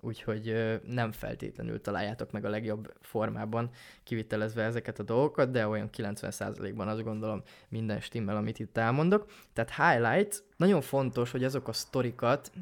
[0.00, 3.70] úgyhogy nem feltétlenül találjátok meg a legjobb formában
[4.02, 9.26] kivitelezve ezeket a dolgokat, de olyan 90%-ban azt gondolom minden stimmel, amit itt elmondok.
[9.52, 12.52] Tehát highlights, nagyon fontos, hogy azok a sztorikat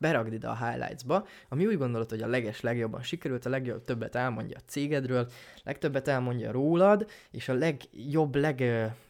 [0.00, 4.14] berakd ide a highlights-ba, ami úgy gondolod, hogy a leges legjobban sikerült, a legjobb többet
[4.14, 5.28] elmondja a cégedről,
[5.64, 8.64] legtöbbet elmondja rólad, és a legjobb, leg,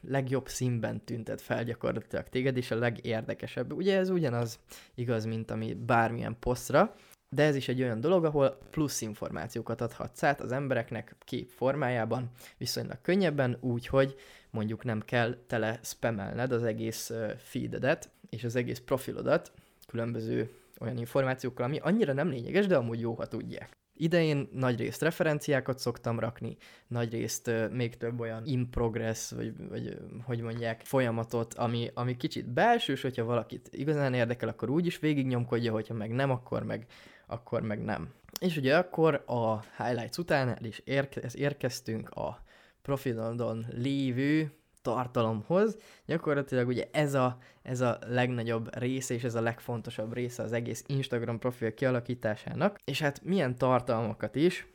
[0.09, 3.73] legjobb színben tüntet fel gyakorlatilag téged, és a legérdekesebb.
[3.73, 4.59] Ugye ez ugyanaz
[4.95, 6.95] igaz, mint ami bármilyen posztra,
[7.35, 12.31] de ez is egy olyan dolog, ahol plusz információkat adhatsz át az embereknek kép formájában,
[12.59, 14.15] viszonylag könnyebben, úgy, hogy
[14.51, 19.53] mondjuk nem kell tele spamelned az egész feededet és az egész profilodat
[19.87, 20.51] különböző
[20.81, 23.71] olyan információkkal, ami annyira nem lényeges, de amúgy jó, ha tudják.
[23.95, 29.53] Idején nagy részt referenciákat szoktam rakni, nagy részt uh, még több olyan in progress, vagy,
[29.69, 34.99] vagy hogy mondják, folyamatot, ami, ami kicsit belsős, hogyha valakit igazán érdekel, akkor úgy is
[34.99, 36.87] végignyomkodja, hogyha meg nem, akkor meg
[37.31, 38.13] akkor meg nem.
[38.41, 42.43] És ugye akkor a highlights után el is érke, érkeztünk a
[42.83, 45.77] profilodon lévő tartalomhoz.
[46.07, 50.85] Gyakorlatilag ugye ez a, ez a legnagyobb része és ez a legfontosabb része az egész
[50.87, 52.79] Instagram profil kialakításának.
[52.85, 54.67] És hát milyen tartalmakat is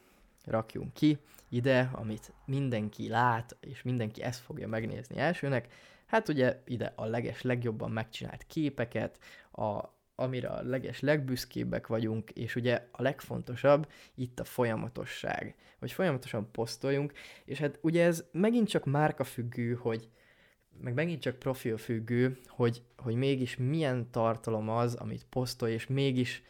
[0.46, 1.18] rakjunk ki
[1.50, 5.68] ide, amit mindenki lát, és mindenki ezt fogja megnézni elsőnek.
[6.06, 9.20] Hát ugye ide a leges legjobban megcsinált képeket,
[9.52, 16.52] a, amire a leges legbüszkébbek vagyunk, és ugye a legfontosabb itt a folyamatosság, hogy folyamatosan
[16.52, 17.14] posztoljunk,
[17.46, 20.10] és hát ugye ez megint csak márkafüggő, hogy
[20.82, 26.44] meg megint csak profilfüggő, hogy, hogy mégis milyen tartalom az, amit posztolj, és mégis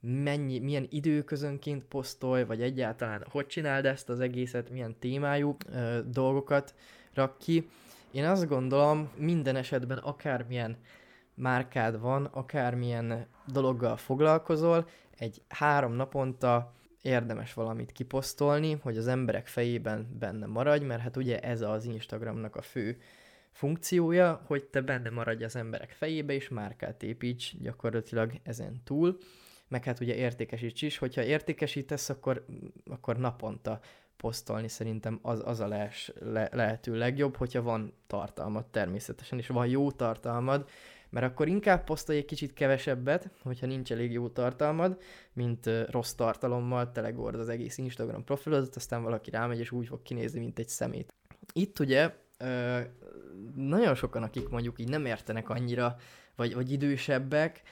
[0.00, 6.74] mennyi, milyen időközönként posztolj, vagy egyáltalán hogy csináld ezt az egészet, milyen témájú ö, dolgokat
[7.14, 7.68] rak ki.
[8.10, 10.76] Én azt gondolom, minden esetben akármilyen
[11.34, 20.16] márkád van, akármilyen dologgal foglalkozol, egy három naponta érdemes valamit kiposztolni, hogy az emberek fejében
[20.18, 22.98] benne maradj, mert hát ugye ez az Instagramnak a fő
[23.52, 29.18] funkciója, hogy te benne maradj az emberek fejébe, és márkát építs gyakorlatilag ezen túl,
[29.68, 32.44] meg hát ugye értékesíts is, hogyha értékesítesz, akkor,
[32.84, 33.80] akkor naponta
[34.16, 39.66] posztolni szerintem az, az a lehes, le, lehető legjobb, hogyha van tartalmad természetesen, és van
[39.66, 40.68] jó tartalmad,
[41.14, 44.98] mert akkor inkább posztolj egy kicsit kevesebbet, hogyha nincs elég jó tartalmad,
[45.32, 50.40] mint rossz tartalommal telegord az egész Instagram profilodat, aztán valaki rámegy, és úgy fog kinézni,
[50.40, 51.12] mint egy szemét.
[51.52, 52.14] Itt ugye
[53.54, 55.96] nagyon sokan, akik mondjuk így nem értenek annyira,
[56.36, 57.62] vagy, vagy idősebbek,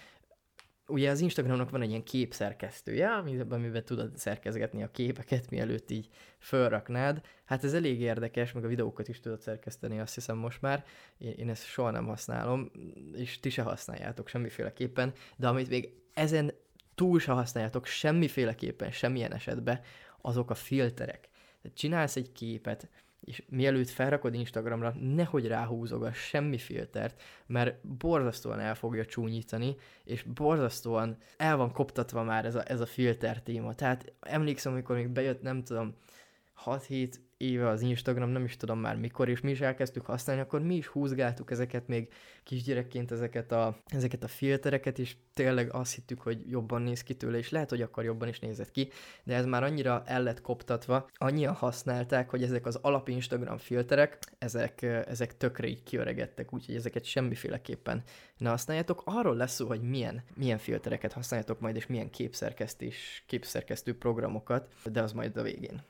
[0.87, 6.09] ugye az Instagramnak van egy ilyen képszerkesztője, amiben, amiben tudod szerkezgetni a képeket, mielőtt így
[6.39, 7.21] fölraknád.
[7.45, 10.85] Hát ez elég érdekes, meg a videókat is tudod szerkeszteni, azt hiszem most már.
[11.19, 12.71] Én, én ezt soha nem használom,
[13.15, 16.53] és ti se használjátok semmiféleképpen, de amit még ezen
[16.95, 19.81] túl se használjátok semmiféleképpen, semmilyen esetben,
[20.21, 21.29] azok a filterek.
[21.63, 22.89] Tehát csinálsz egy képet,
[23.25, 31.17] és mielőtt felrakod Instagramra, nehogy ráhúzogass semmi filtert, mert borzasztóan el fogja csúnyítani, és borzasztóan
[31.37, 33.75] el van koptatva már ez a, ez a filter téma.
[33.75, 35.95] Tehát emlékszem, amikor még bejött, nem tudom,
[36.67, 40.63] 6-7 éve az Instagram, nem is tudom már mikor, és mi is elkezdtük használni, akkor
[40.63, 46.21] mi is húzgáltuk ezeket még kisgyerekként, ezeket a, ezeket a filtereket, és tényleg azt hittük,
[46.21, 48.89] hogy jobban néz ki tőle, és lehet, hogy akkor jobban is nézett ki,
[49.25, 54.19] de ez már annyira el lett koptatva, annyian használták, hogy ezek az alap Instagram filterek,
[54.39, 58.03] ezek, ezek tökre így kiöregedtek, úgyhogy ezeket semmiféleképpen
[58.39, 59.03] ne használjátok.
[59.05, 65.03] Arról lesz szó, hogy milyen, milyen filtereket használjátok majd, és milyen képszerkesztés, képszerkesztő programokat, de
[65.03, 65.83] az majd a végén.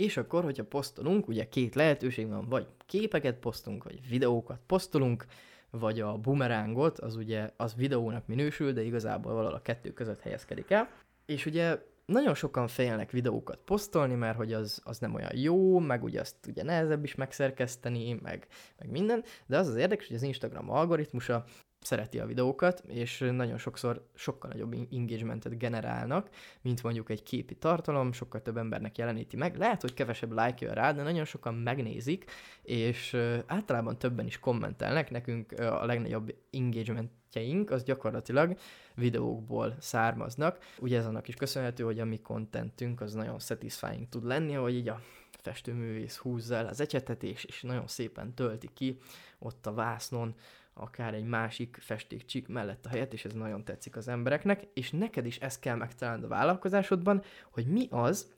[0.00, 5.24] És akkor, hogyha posztolunk, ugye két lehetőség van, vagy képeket posztolunk, vagy videókat posztolunk,
[5.70, 10.70] vagy a bumerángot, az ugye az videónak minősül, de igazából valahol a kettő között helyezkedik
[10.70, 10.88] el.
[11.26, 16.02] És ugye nagyon sokan félnek videókat posztolni, mert hogy az, az nem olyan jó, meg
[16.02, 18.46] ugye azt ugye nehezebb is megszerkeszteni, meg,
[18.78, 21.44] meg minden, de az az érdekes, hogy az Instagram algoritmusa
[21.80, 26.28] szereti a videókat, és nagyon sokszor sokkal nagyobb engagementet generálnak,
[26.60, 29.56] mint mondjuk egy képi tartalom, sokkal több embernek jeleníti meg.
[29.56, 32.30] Lehet, hogy kevesebb like jön rá, de nagyon sokan megnézik,
[32.62, 33.16] és
[33.46, 35.10] általában többen is kommentelnek.
[35.10, 38.58] Nekünk a legnagyobb engagementjeink az gyakorlatilag
[38.94, 40.58] videókból származnak.
[40.78, 44.74] Ugye ez annak is köszönhető, hogy a mi contentünk az nagyon satisfying tud lenni, hogy
[44.74, 45.00] így a
[45.42, 48.98] festőművész húzza el az ecsetet, és, és nagyon szépen tölti ki
[49.38, 50.34] ott a vásznon
[50.80, 55.26] akár egy másik festékcsík mellett a helyet, és ez nagyon tetszik az embereknek, és neked
[55.26, 58.32] is ezt kell megtalálnod a vállalkozásodban, hogy mi az,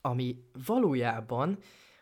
[0.00, 1.58] ami valójában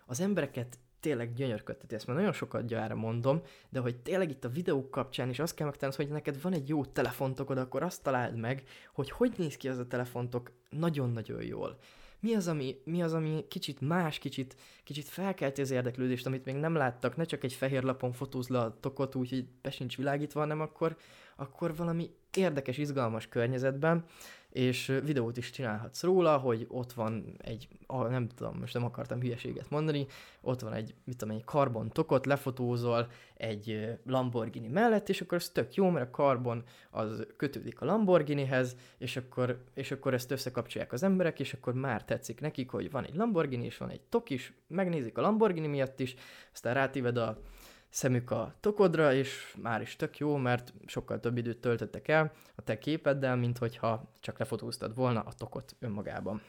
[0.06, 4.48] az embereket tényleg gyönyörködteti, ezt már nagyon sokat gyára mondom, de hogy tényleg itt a
[4.48, 8.36] videók kapcsán is azt kell megtalálnod, hogy neked van egy jó telefontokod, akkor azt találd
[8.36, 8.62] meg,
[8.92, 11.78] hogy hogy néz ki az a telefontok nagyon-nagyon jól
[12.20, 16.54] mi az, ami, mi az, ami kicsit más, kicsit, kicsit felkelti az érdeklődést, amit még
[16.54, 19.96] nem láttak, ne csak egy fehér lapon fotóz le a tokot úgy, hogy be sincs
[19.96, 20.96] világítva, hanem akkor,
[21.36, 24.04] akkor valami érdekes, izgalmas környezetben,
[24.50, 29.70] és videót is csinálhatsz róla, hogy ott van egy, nem tudom, most nem akartam hülyeséget
[29.70, 30.06] mondani,
[30.40, 35.48] ott van egy, mit tudom, egy karbon tokot, lefotózol egy Lamborghini mellett, és akkor ez
[35.48, 40.92] tök jó, mert a karbon az kötődik a Lamborghinihez, és akkor, és akkor ezt összekapcsolják
[40.92, 44.30] az emberek, és akkor már tetszik nekik, hogy van egy Lamborghini, és van egy tok
[44.30, 46.14] is, megnézik a Lamborghini miatt is,
[46.52, 47.40] aztán rátíved a
[47.90, 52.62] szemük a tokodra, és már is tök jó, mert sokkal több időt töltöttek el a
[52.62, 56.42] te képeddel, mint hogyha csak lefotóztad volna a tokot önmagában.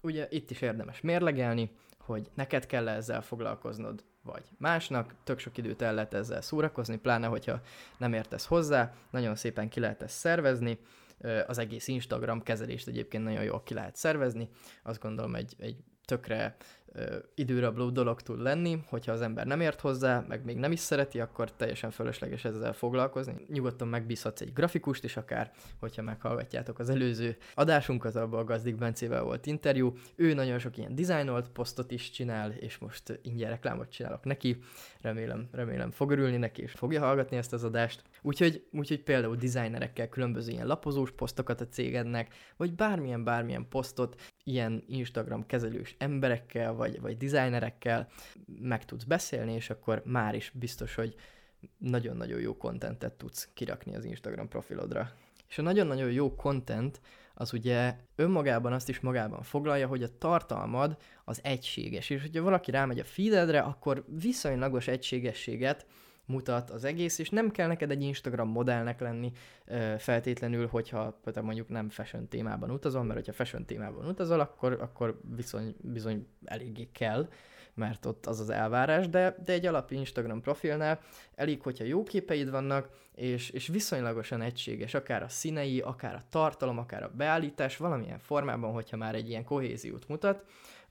[0.00, 5.14] Ugye itt is érdemes mérlegelni, hogy neked kell ezzel foglalkoznod, vagy másnak.
[5.24, 7.60] Tök sok időt el lehet ezzel szórakozni, pláne hogyha
[7.98, 10.78] nem értesz hozzá, nagyon szépen ki lehet ezt szervezni.
[11.46, 14.48] Az egész Instagram kezelést egyébként nagyon jól ki lehet szervezni.
[14.82, 16.56] Azt gondolom egy, egy tökre
[17.34, 21.20] időrabló dolog tud lenni, hogyha az ember nem ért hozzá, meg még nem is szereti,
[21.20, 23.34] akkor teljesen fölösleges ezzel foglalkozni.
[23.48, 29.22] Nyugodtan megbízhatsz egy grafikust is akár, hogyha meghallgatjátok az előző adásunkat, abban a Gazdik Bencével
[29.22, 29.92] volt interjú.
[30.14, 34.58] Ő nagyon sok ilyen dizájnolt posztot is csinál, és most ingyen reklámot csinálok neki.
[35.00, 38.02] Remélem, remélem fog örülni neki, és fogja hallgatni ezt az adást.
[38.22, 44.84] Úgyhogy, úgyhogy például designerekkel különböző ilyen lapozós posztokat a cégednek, vagy bármilyen, bármilyen posztot ilyen
[44.86, 48.08] Instagram kezelős emberekkel, vagy, vagy designerekkel
[48.60, 51.14] meg tudsz beszélni, és akkor már is biztos, hogy
[51.78, 55.10] nagyon-nagyon jó kontentet tudsz kirakni az Instagram profilodra.
[55.48, 57.00] És a nagyon-nagyon jó content
[57.34, 62.70] az ugye önmagában azt is magában foglalja, hogy a tartalmad az egységes, és hogyha valaki
[62.70, 65.86] rámegy a feededre, akkor viszonylagos egységességet
[66.26, 69.32] mutat az egész, és nem kell neked egy Instagram modellnek lenni
[69.98, 75.76] feltétlenül, hogyha mondjuk nem fashion témában utazol, mert hogyha fashion témában utazol, akkor, akkor viszony,
[75.80, 77.28] bizony eléggé kell,
[77.74, 81.00] mert ott az az elvárás, de, de egy alap Instagram profilnál
[81.34, 86.78] elég, hogyha jó képeid vannak, és, és viszonylagosan egységes, akár a színei, akár a tartalom,
[86.78, 90.44] akár a beállítás, valamilyen formában, hogyha már egy ilyen kohéziót mutat,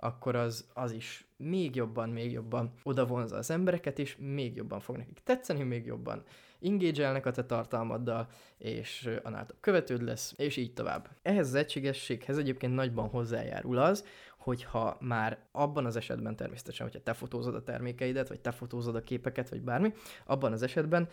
[0.03, 4.97] akkor az, az is még jobban, még jobban odavonza az embereket, és még jobban fog
[4.97, 6.23] nekik tetszeni, még jobban
[6.61, 11.09] engage a te tartalmaddal, és annál több követőd lesz, és így tovább.
[11.21, 14.05] Ehhez az egységességhez egyébként nagyban hozzájárul az,
[14.37, 19.03] hogyha már abban az esetben természetesen, hogyha te fotózod a termékeidet, vagy te fotózod a
[19.03, 19.93] képeket, vagy bármi,
[20.25, 21.07] abban az esetben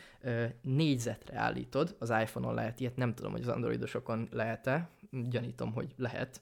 [0.62, 6.40] négyzetre állítod, az iPhone-on lehet ilyet, nem tudom, hogy az androidosokon lehet-e, gyanítom, hogy lehet,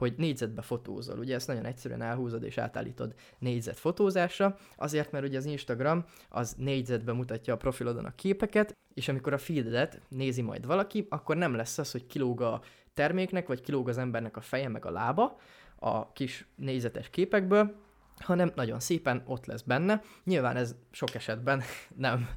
[0.00, 1.18] hogy négyzetbe fotózol.
[1.18, 6.54] Ugye ezt nagyon egyszerűen elhúzod és átállítod négyzet fotózásra, azért, mert ugye az Instagram az
[6.58, 11.54] négyzetbe mutatja a profilodon a képeket, és amikor a feedet nézi majd valaki, akkor nem
[11.54, 12.60] lesz az, hogy kilóg a
[12.94, 15.38] terméknek, vagy kilóg az embernek a feje meg a lába
[15.78, 17.74] a kis négyzetes képekből,
[18.20, 20.02] hanem nagyon szépen ott lesz benne.
[20.24, 21.62] Nyilván ez sok esetben
[21.96, 22.28] nem,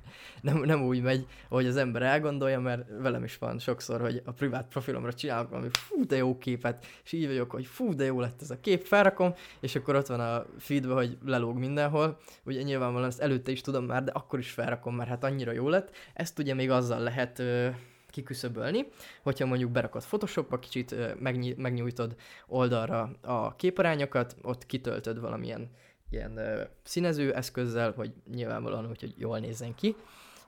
[0.41, 4.31] nem, nem úgy megy, hogy az ember elgondolja, mert velem is van sokszor, hogy a
[4.31, 8.19] privát profilomra csinálok valami fú, de jó képet, és így vagyok, hogy fú, de jó
[8.19, 12.19] lett ez a kép, felrakom, és akkor ott van a feedbe, hogy lelóg mindenhol.
[12.43, 15.69] Ugye nyilvánvalóan ezt előtte is tudom már, de akkor is felrakom, mert hát annyira jó
[15.69, 15.95] lett.
[16.13, 17.43] Ezt ugye még azzal lehet
[18.13, 18.87] kiküszöbölni,
[19.21, 22.15] hogyha mondjuk berakod Photoshopba, kicsit megnyí- megnyújtod
[22.47, 25.69] oldalra a képarányokat, ott kitöltöd valamilyen
[26.09, 26.39] ilyen
[26.83, 29.95] színező eszközzel, hogy nyilvánvalóan úgy, hogy jól nézzen ki,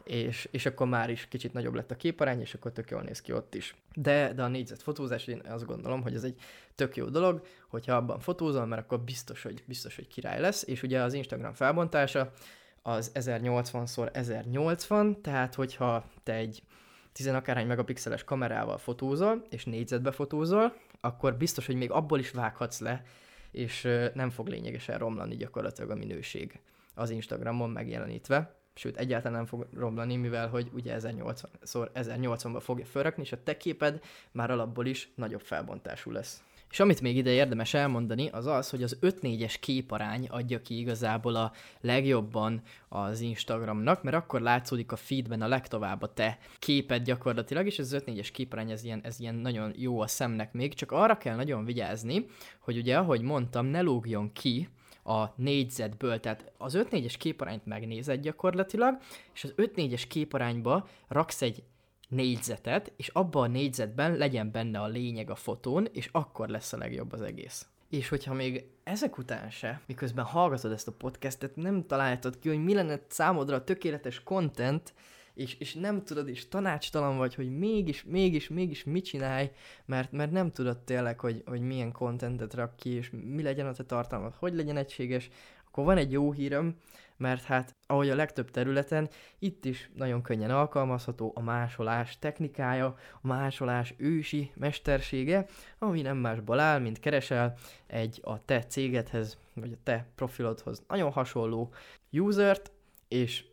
[0.04, 3.22] és, és akkor már is kicsit nagyobb lett a képarány, és akkor tök jól néz
[3.22, 3.76] ki ott is.
[3.94, 6.36] De, de a négyzet fotózás, én azt gondolom, hogy ez egy
[6.76, 10.84] tök jó dolog, hogyha abban fotózol, mert akkor biztos, hogy, biztos, hogy király lesz, és
[10.84, 12.32] ugye az Instagram felbontása
[12.82, 16.64] az 1080x1080, tehát hogyha te egy
[17.16, 22.80] 10 akárhány megapixeles kamerával fotózol, és négyzetbe fotózol, akkor biztos, hogy még abból is vághatsz
[22.80, 23.04] le,
[23.52, 26.60] és nem fog lényegesen romlani gyakorlatilag a minőség
[26.94, 28.56] az Instagramon megjelenítve.
[28.74, 33.44] Sőt, egyáltalán nem fog romlani, mivel hogy ugye 1080 szor 1080-ba fogja felrakni, és a
[33.44, 36.44] te képed már alapból is nagyobb felbontású lesz.
[36.76, 41.36] És amit még ide érdemes elmondani, az az, hogy az 5-4-es képarány adja ki igazából
[41.36, 47.66] a legjobban az Instagramnak, mert akkor látszódik a feedben a legtovább a te képed gyakorlatilag,
[47.66, 51.18] és az 5-4-es képarány ez ilyen, ez ilyen nagyon jó a szemnek még, csak arra
[51.18, 52.26] kell nagyon vigyázni,
[52.60, 54.70] hogy ugye, ahogy mondtam, ne lógjon ki
[55.04, 58.98] a négyzetből, tehát az 5-4-es képarányt megnézed gyakorlatilag,
[59.34, 61.64] és az 5-4-es képarányba raksz egy
[62.10, 66.78] négyzetet, és abban a négyzetben legyen benne a lényeg a fotón, és akkor lesz a
[66.78, 67.68] legjobb az egész.
[67.90, 72.64] És hogyha még ezek után se, miközben hallgatod ezt a podcastet, nem találtad ki, hogy
[72.64, 74.94] mi lenne számodra a tökéletes content,
[75.34, 79.52] és, és nem tudod, és tanácstalan vagy, hogy mégis, mégis, mégis mit csinálj,
[79.86, 83.74] mert, mert nem tudod tényleg, hogy, hogy milyen contentet rak ki, és mi legyen a
[83.74, 85.30] te tartalmad, hogy legyen egységes,
[85.68, 86.76] akkor van egy jó hírem,
[87.18, 92.86] mert hát ahogy a legtöbb területen, itt is nagyon könnyen alkalmazható a másolás technikája,
[93.22, 95.46] a másolás ősi mestersége,
[95.80, 101.12] ami nem másból áll, mint keresel egy a te cégedhez, vagy a te profilodhoz nagyon
[101.12, 101.74] hasonló
[102.12, 102.72] usert,
[103.08, 103.46] és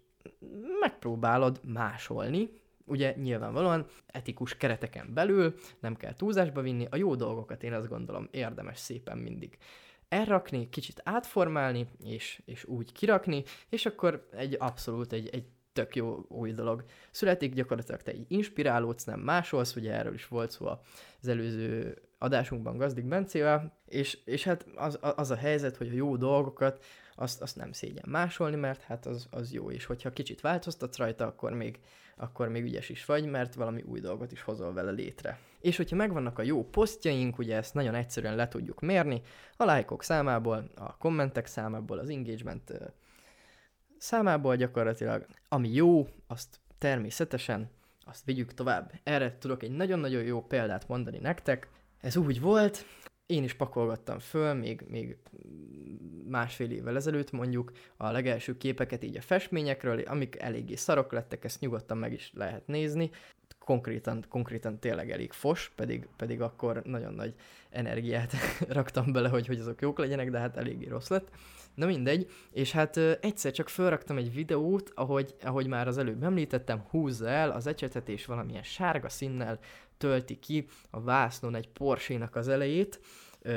[0.80, 2.50] megpróbálod másolni,
[2.84, 8.28] ugye nyilvánvalóan etikus kereteken belül, nem kell túlzásba vinni, a jó dolgokat én azt gondolom
[8.30, 9.58] érdemes szépen mindig
[10.12, 16.24] elrakni, kicsit átformálni, és, és úgy kirakni, és akkor egy abszolút egy, egy tök jó
[16.28, 20.66] új dolog születik, gyakorlatilag te egy inspirálódsz, nem másolsz, ugye erről is volt szó
[21.20, 26.16] az előző adásunkban Gazdik Bencével, és, és hát az, az a helyzet, hogy a jó
[26.16, 26.84] dolgokat,
[27.14, 31.26] azt, azt nem szégyen másolni, mert hát az, az jó, és hogyha kicsit változtatsz rajta,
[31.26, 31.78] akkor még,
[32.16, 35.38] akkor még ügyes is vagy, mert valami új dolgot is hozol vele létre.
[35.60, 39.22] És hogyha megvannak a jó posztjaink, ugye ezt nagyon egyszerűen le tudjuk mérni,
[39.56, 42.72] a lájkok számából, a kommentek számából, az engagement
[43.98, 47.70] számából gyakorlatilag, ami jó, azt természetesen
[48.04, 48.92] azt vigyük tovább.
[49.02, 51.68] Erre tudok egy nagyon-nagyon jó példát mondani nektek.
[52.00, 52.84] Ez úgy volt,
[53.32, 55.16] én is pakolgattam föl, még, még
[56.28, 61.60] másfél évvel ezelőtt mondjuk a legelső képeket így a festményekről, amik eléggé szarok lettek, ezt
[61.60, 63.10] nyugodtan meg is lehet nézni.
[63.58, 67.34] Konkrétan, konkrétan tényleg elég fos, pedig, pedig akkor nagyon nagy
[67.70, 68.32] energiát
[68.68, 71.28] raktam bele, hogy, hogy azok jók legyenek, de hát eléggé rossz lett.
[71.74, 76.22] Na mindegy, és hát ö, egyszer csak felraktam egy videót, ahogy, ahogy már az előbb
[76.22, 79.58] említettem, húzza el az ecsetet és valamilyen sárga színnel
[80.02, 83.00] tölti ki a vásznon egy Porsche-nak az elejét,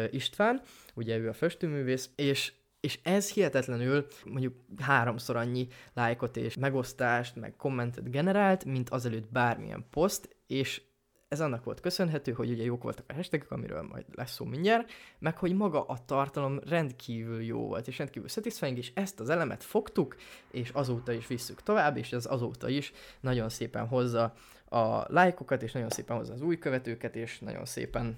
[0.09, 0.61] István,
[0.93, 7.55] ugye ő a festőművész, és és ez hihetetlenül mondjuk háromszor annyi lájkot és megosztást, meg
[7.55, 10.81] kommentet generált, mint azelőtt bármilyen poszt, és
[11.27, 14.91] ez annak volt köszönhető, hogy ugye jók voltak a hashtagok, amiről majd lesz szó mindjárt,
[15.19, 19.63] meg hogy maga a tartalom rendkívül jó volt, és rendkívül satisfying, és ezt az elemet
[19.63, 20.15] fogtuk,
[20.51, 24.33] és azóta is visszük tovább, és ez azóta is nagyon szépen hozza
[24.69, 28.17] a lájkokat, és nagyon szépen hozza az új követőket, és nagyon szépen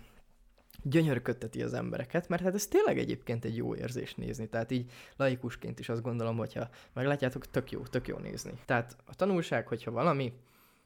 [0.89, 4.49] gyönyörködteti az embereket, mert hát ez tényleg egyébként egy jó érzés nézni.
[4.49, 8.51] Tehát így laikusként is azt gondolom, hogyha meglátjátok, tök jó, tök jó nézni.
[8.65, 10.33] Tehát a tanulság, hogyha valami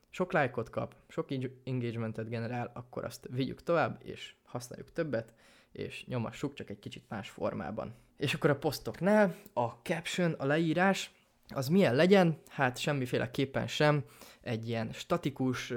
[0.10, 1.28] sok lájkot kap, sok
[1.64, 5.34] engagementet generál, akkor azt vigyük tovább, és használjuk többet,
[5.72, 7.93] és nyomassuk csak egy kicsit más formában.
[8.18, 11.12] És akkor a posztoknál a caption, a leírás,
[11.47, 12.41] az milyen legyen?
[12.47, 14.04] Hát semmiféleképpen sem
[14.41, 15.74] egy ilyen statikus,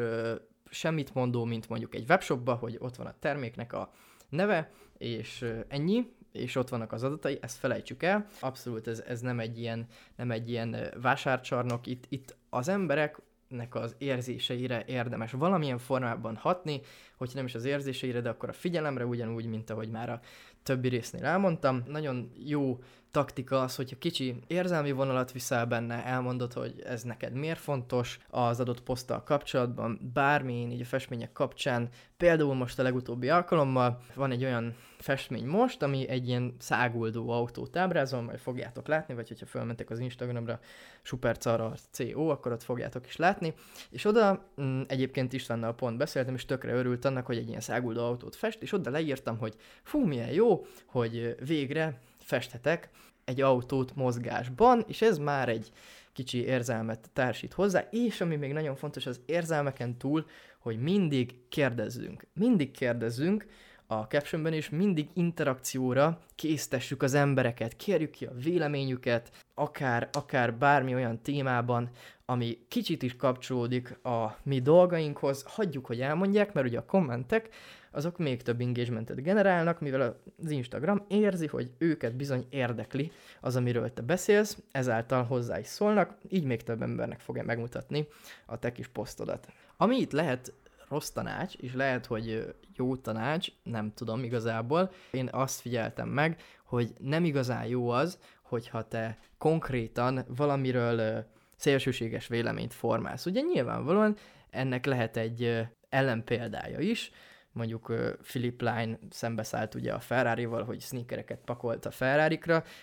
[0.71, 3.93] semmit mondó, mint mondjuk egy webshopba, hogy ott van a terméknek a
[4.35, 8.27] neve, és ennyi, és ott vannak az adatai, ezt felejtsük el.
[8.41, 13.75] Abszolút ez, ez nem egy ilyen, nem egy ilyen vásárcsarnok, itt, itt az emberek nek
[13.75, 16.81] az érzéseire érdemes valamilyen formában hatni,
[17.17, 20.21] hogy nem is az érzéseire, de akkor a figyelemre ugyanúgy, mint ahogy már a
[20.63, 21.83] többi résznél elmondtam.
[21.87, 22.79] Nagyon jó
[23.15, 28.61] taktika az, hogyha kicsi érzelmi vonalat viszel benne, elmondod, hogy ez neked miért fontos az
[28.61, 31.89] adott poszttal kapcsolatban, bármi, így a festmények kapcsán.
[32.17, 37.77] Például most a legutóbbi alkalommal van egy olyan festmény most, ami egy ilyen száguldó autót
[37.77, 40.61] ábrázol, majd fogjátok látni, vagy hogyha fölmentek az Instagramra
[41.03, 43.55] supercara CO, akkor ott fogjátok is látni.
[43.91, 47.61] És oda m- mm, egyébként Istvánnal pont beszéltem, és tökre örült annak, hogy egy ilyen
[47.61, 52.89] száguldó autót fest, és oda leírtam, hogy fú, milyen jó, hogy végre festhetek
[53.25, 55.73] egy autót mozgásban, és ez már egy
[56.13, 60.27] kicsi érzelmet társít hozzá, és ami még nagyon fontos az érzelmeken túl,
[60.59, 62.27] hogy mindig kérdezzünk.
[62.33, 63.47] Mindig kérdezzünk,
[63.87, 70.95] a captionben is mindig interakcióra késztessük az embereket, kérjük ki a véleményüket, akár, akár bármi
[70.95, 71.91] olyan témában,
[72.25, 77.49] ami kicsit is kapcsolódik a mi dolgainkhoz, hagyjuk, hogy elmondják, mert ugye a kommentek
[77.95, 83.93] azok még több engagementet generálnak, mivel az Instagram érzi, hogy őket bizony érdekli az, amiről
[83.93, 88.07] te beszélsz, ezáltal hozzá is szólnak, így még több embernek fogja megmutatni
[88.47, 89.49] a te kis posztodat.
[89.77, 90.53] Ami itt lehet
[90.89, 94.91] rossz tanács, és lehet, hogy jó tanács, nem tudom igazából.
[95.11, 101.27] Én azt figyeltem meg, hogy nem igazán jó az, hogyha te konkrétan valamiről
[101.57, 103.27] szélsőséges véleményt formálsz.
[103.27, 104.17] Ugye nyilvánvalóan
[104.51, 107.11] ennek lehet egy ellenpéldája is,
[107.55, 107.93] mondjuk
[108.23, 112.41] Philip Line szembeszállt ugye a Ferrari-val, hogy sneakereket pakolt a ferrari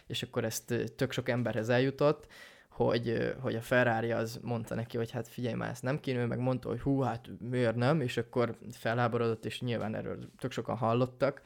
[0.08, 2.28] és akkor ezt tök sok emberhez eljutott,
[2.70, 6.40] hogy, hogy a Ferrari az mondta neki, hogy hát figyelj már, ezt nem kéne, meg
[6.40, 11.42] mondta, hogy hú, hát miért nem, és akkor felháborodott, és nyilván erről tök sokan hallottak,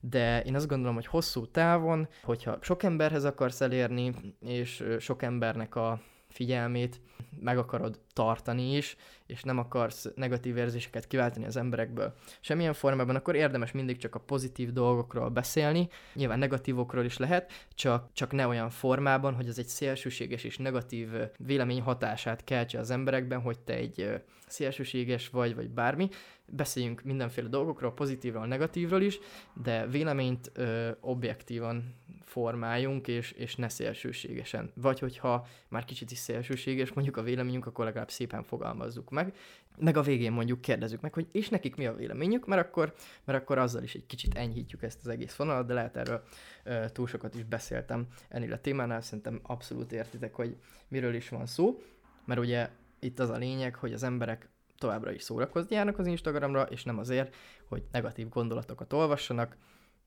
[0.00, 5.74] de én azt gondolom, hogy hosszú távon, hogyha sok emberhez akarsz elérni, és sok embernek
[5.74, 6.00] a
[6.30, 7.00] figyelmét
[7.40, 13.34] meg akarod tartani is, és nem akarsz negatív érzéseket kiváltani az emberekből semmilyen formában, akkor
[13.34, 15.88] érdemes mindig csak a pozitív dolgokról beszélni.
[16.14, 21.08] Nyilván negatívokról is lehet, csak, csak ne olyan formában, hogy az egy szélsőséges és negatív
[21.36, 26.08] vélemény hatását keltse az emberekben, hogy te egy szélsőséges vagy, vagy bármi.
[26.50, 29.18] Beszéljünk mindenféle dolgokról, pozitívról, negatívról is,
[29.62, 31.94] de véleményt ö, objektívan
[32.24, 34.72] formáljunk, és, és ne szélsőségesen.
[34.74, 39.34] Vagy hogyha már kicsit is szélsőséges mondjuk a véleményünk, akkor legalább szépen fogalmazzuk meg,
[39.78, 42.94] meg a végén mondjuk kérdezzük meg, hogy és nekik mi a véleményük, mert akkor,
[43.24, 46.22] mert akkor azzal is egy kicsit enyhítjük ezt az egész vonalat, de lehet erről
[46.64, 50.56] ö, túl sokat is beszéltem ennél a témánál, szerintem abszolút értitek, hogy
[50.88, 51.82] miről is van szó,
[52.24, 54.48] mert ugye itt az a lényeg, hogy az emberek
[54.80, 57.34] továbbra is szórakozni járnak az Instagramra, és nem azért,
[57.68, 59.56] hogy negatív gondolatokat olvassanak,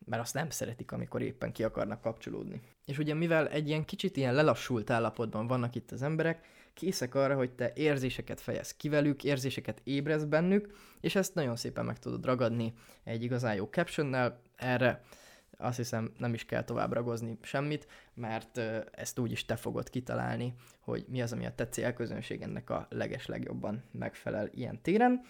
[0.06, 2.62] mert azt nem szeretik, amikor éppen ki akarnak kapcsolódni.
[2.86, 7.36] És ugye mivel egy ilyen kicsit ilyen lelassult állapotban vannak itt az emberek, készek arra,
[7.36, 12.26] hogy te érzéseket fejez ki velük, érzéseket ébresz bennük, és ezt nagyon szépen meg tudod
[12.26, 14.42] ragadni egy igazán jó captionnel.
[14.56, 15.04] Erre
[15.64, 18.58] azt hiszem nem is kell tovább ragozni semmit, mert
[18.92, 23.26] ezt úgy is te fogod kitalálni, hogy mi az, ami a te célközönségednek a leges
[23.26, 25.22] legjobban megfelel ilyen téren.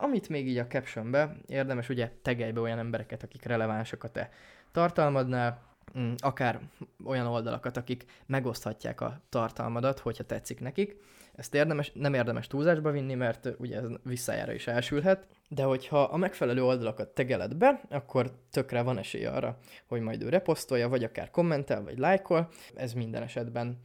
[0.00, 4.30] Amit még így a captionbe érdemes, ugye tegelj olyan embereket, akik relevánsak a te
[4.72, 5.62] tartalmadnál,
[5.98, 6.60] mm, akár
[7.04, 10.96] olyan oldalakat, akik megoszthatják a tartalmadat, hogyha tetszik nekik.
[11.38, 16.16] Ezt érdemes, nem érdemes túlzásba vinni, mert ugye ez visszajára is elsülhet, de hogyha a
[16.16, 21.30] megfelelő oldalakat tegeled be, akkor tökre van esély arra, hogy majd ő reposztolja, vagy akár
[21.30, 22.48] kommentel, vagy lájkol.
[22.74, 23.78] Ez minden esetben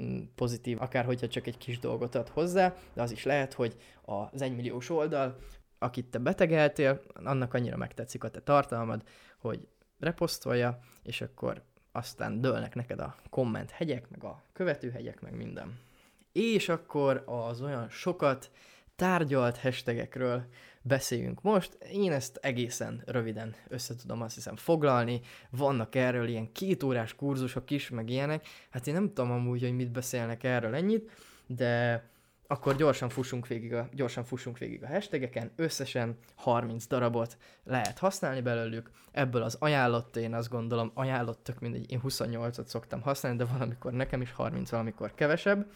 [0.00, 3.76] mm, pozitív, akár hogyha csak egy kis dolgot ad hozzá, de az is lehet, hogy
[4.02, 5.36] az egymilliós oldal,
[5.78, 9.02] akit te betegeltél, annak annyira megtetszik a te tartalmad,
[9.38, 15.88] hogy reposztolja, és akkor aztán dőlnek neked a komment hegyek, meg a követőhegyek, meg minden.
[16.32, 18.50] És akkor az olyan sokat
[18.96, 20.44] tárgyalt hashtagekről
[20.82, 21.78] beszéljünk most.
[21.92, 25.20] Én ezt egészen röviden össze tudom azt hiszem foglalni.
[25.50, 28.46] Vannak erről ilyen két órás kurzusok is, meg ilyenek.
[28.70, 31.10] Hát én nem tudom amúgy, hogy mit beszélnek erről ennyit,
[31.46, 32.04] de
[32.46, 38.40] akkor gyorsan fussunk végig a, gyorsan fussunk végig a hashtageken, összesen 30 darabot lehet használni
[38.40, 43.44] belőlük, ebből az ajánlott, én azt gondolom, ajánlott tök mindegy, én 28-ot szoktam használni, de
[43.44, 45.70] valamikor nekem is 30, valamikor kevesebb.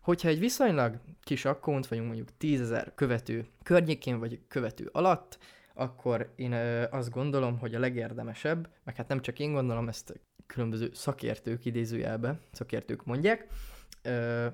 [0.00, 5.38] Hogyha egy viszonylag kis akkont, vagyunk mondjuk 10.000 követő környékén, vagy követő alatt,
[5.74, 6.52] akkor én
[6.90, 12.38] azt gondolom, hogy a legérdemesebb, meg hát nem csak én gondolom, ezt különböző szakértők idézőjelbe,
[12.52, 13.46] szakértők mondják,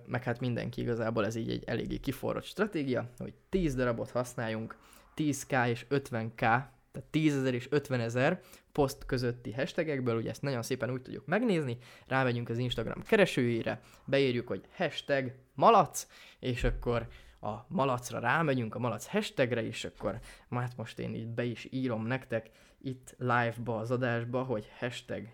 [0.07, 4.77] meg hát mindenki igazából ez így egy eléggé kiforrott stratégia, hogy 10 darabot használjunk,
[5.17, 8.41] 10k és 50k, tehát 10 ezer és 50 ezer
[8.73, 14.49] poszt közötti hashtagekből, ugye ezt nagyon szépen úgy tudjuk megnézni, rámegyünk az Instagram keresőjére, beírjuk,
[14.49, 16.07] hogy hashtag malac,
[16.39, 17.09] és akkor
[17.41, 20.19] a malacra rámegyünk, a malac hashtagre, és akkor
[20.51, 22.51] hát most én itt be is írom nektek
[22.83, 25.29] itt live-ba az adásba, hogy hashtag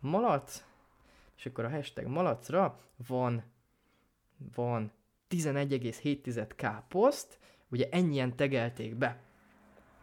[0.00, 0.64] malac,
[1.36, 3.44] és akkor a hashtag malacra van
[4.54, 4.92] van
[5.30, 7.38] 11,7k poszt,
[7.68, 9.20] ugye ennyien tegelték be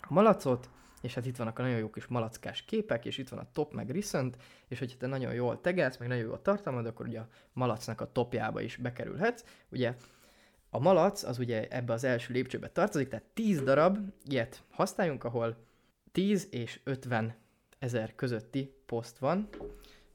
[0.02, 0.70] a malacot,
[1.02, 3.74] és hát itt vannak a nagyon jó kis malackás képek, és itt van a top
[3.74, 4.38] meg recent,
[4.68, 8.12] és hogyha te nagyon jól tegelsz, meg nagyon jól tartalmad, akkor ugye a malacnak a
[8.12, 9.44] topjába is bekerülhetsz.
[9.70, 9.96] Ugye
[10.70, 15.56] a malac az ugye ebbe az első lépcsőbe tartozik, tehát 10 darab ilyet használjunk, ahol
[16.12, 17.36] 10 és 50
[17.80, 19.50] ezer közötti poszt van,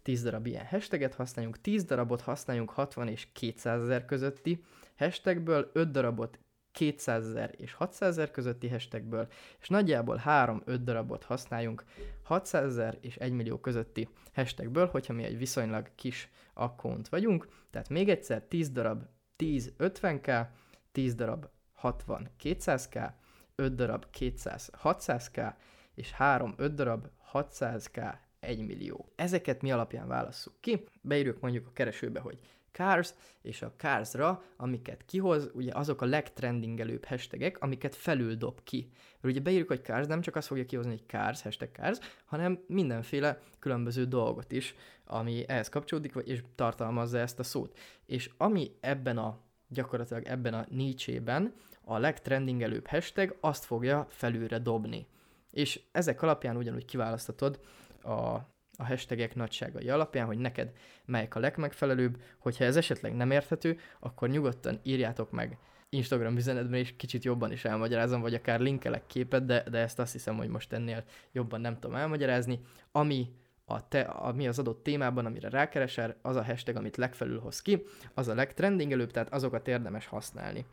[0.03, 4.65] 10 darab ilyen hashtaget használjunk, 10 darabot használjunk 60 és 200 ezer közötti
[4.97, 6.39] hashtagből, 5 darabot
[6.75, 9.29] 200 ezer és 600 ezer közötti hashtagből,
[9.61, 11.85] és nagyjából 3-5 darabot használjunk
[12.23, 17.49] 600 ezer és 1 millió közötti hashtagből, hogyha mi egy viszonylag kis account vagyunk.
[17.71, 19.03] Tehát még egyszer 10 darab
[19.37, 20.47] 10 50k,
[20.93, 23.11] 10 darab 60 200k,
[23.55, 25.55] 5 darab 200 600k,
[25.95, 29.13] és 3-5 darab 600k 1 millió.
[29.17, 30.85] Ezeket mi alapján válasszuk ki?
[31.01, 32.39] Beírjuk mondjuk a keresőbe, hogy
[32.75, 38.91] Cars, és a Cars-ra, amiket kihoz, ugye azok a legtrendingelőbb hashtagek, amiket felül dob ki.
[39.21, 42.65] Mert ugye beírjuk, hogy Cars, nem csak azt fogja kihozni, hogy Cars, hashtag Cars, hanem
[42.67, 47.79] mindenféle különböző dolgot is, ami ehhez kapcsolódik, és tartalmazza ezt a szót.
[48.07, 51.53] És ami ebben a gyakorlatilag ebben a niche
[51.85, 55.07] a legtrendingelőbb hashtag, azt fogja felülre dobni.
[55.51, 57.61] És ezek alapján ugyanúgy kiválasztatod
[58.03, 58.39] a,
[58.77, 60.73] a hashtagek nagyságai alapján, hogy neked
[61.05, 65.59] melyik a legmegfelelőbb, hogyha ez esetleg nem érthető, akkor nyugodtan írjátok meg
[65.89, 70.13] Instagram üzenetben, és kicsit jobban is elmagyarázom, vagy akár linkelek képet, de, de ezt azt
[70.13, 72.61] hiszem, hogy most ennél jobban nem tudom elmagyarázni.
[72.93, 73.33] Ami
[73.65, 77.83] a te, ami az adott témában, amire rákeresel, az a hashtag, amit legfelül hoz ki,
[78.15, 80.65] az a legtrendingelőbb, tehát azokat érdemes használni.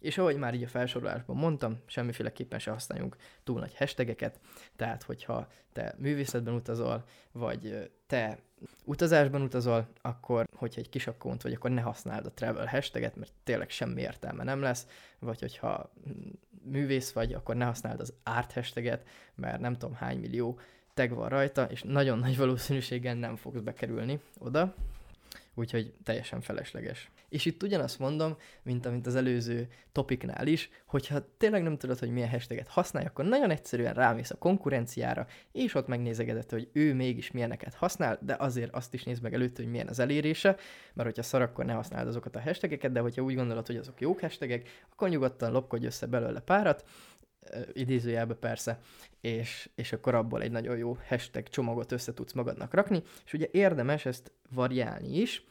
[0.00, 4.40] És ahogy már így a felsorolásban mondtam, semmiféleképpen se használjunk túl nagy hashtageket,
[4.76, 8.38] tehát hogyha te művészetben utazol, vagy te
[8.84, 13.32] utazásban utazol, akkor, hogyha egy kis account vagy, akkor ne használd a travel hashtaget, mert
[13.44, 14.86] tényleg semmi értelme nem lesz,
[15.18, 15.92] vagy hogyha
[16.62, 20.58] művész vagy, akkor ne használd az art hashtaget, mert nem tudom hány millió
[20.94, 24.74] tag van rajta, és nagyon nagy valószínűséggel nem fogsz bekerülni oda,
[25.56, 27.10] úgyhogy teljesen felesleges.
[27.28, 32.10] És itt ugyanazt mondom, mint amit az előző topiknál is, hogyha tényleg nem tudod, hogy
[32.10, 37.30] milyen hashtaget használj, akkor nagyon egyszerűen rámész a konkurenciára, és ott megnézegedett, hogy ő mégis
[37.30, 40.56] milyeneket használ, de azért azt is nézd meg előtt, hogy milyen az elérése,
[40.92, 44.00] mert hogyha szar, akkor ne használd azokat a hashtageket, de hogyha úgy gondolod, hogy azok
[44.00, 46.84] jók hashtagek, akkor nyugodtan lopkodj össze belőle párat,
[47.72, 48.80] idézőjelbe persze,
[49.20, 53.48] és, és akkor abból egy nagyon jó hashtag csomagot össze tudsz magadnak rakni, és ugye
[53.50, 55.44] érdemes ezt variálni is,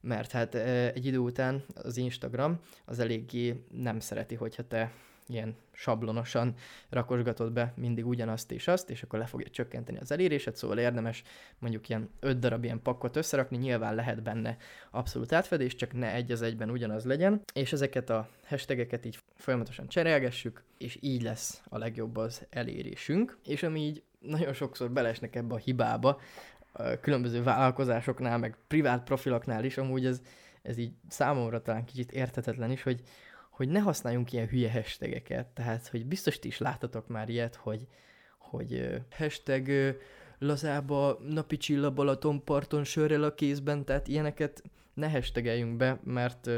[0.00, 0.54] mert hát
[0.94, 4.92] egy idő után az Instagram az eléggé nem szereti, hogyha te
[5.28, 6.54] ilyen sablonosan
[6.88, 11.22] rakosgatod be mindig ugyanazt és azt, és akkor le fogja csökkenteni az elérésed, szóval érdemes
[11.58, 14.56] mondjuk ilyen öt darab ilyen pakkot összerakni, nyilván lehet benne
[14.90, 19.88] abszolút átfedés, csak ne egy az egyben ugyanaz legyen, és ezeket a hashtageket így folyamatosan
[19.88, 25.54] cserélgessük, és így lesz a legjobb az elérésünk, és ami így nagyon sokszor belesnek ebbe
[25.54, 26.20] a hibába,
[27.00, 30.20] különböző vállalkozásoknál, meg privát profiloknál is, amúgy ez,
[30.62, 33.02] ez így számomra talán kicsit érthetetlen is, hogy,
[33.58, 37.86] hogy ne használjunk ilyen hülye hashtageket, tehát, hogy biztos ti is láttatok már ilyet, hogy,
[38.38, 39.70] hogy hashtag
[40.38, 44.62] lazába napi csilla Balatonparton sörrel a kézben, tehát ilyeneket
[44.94, 46.50] ne hashtageljünk be, mert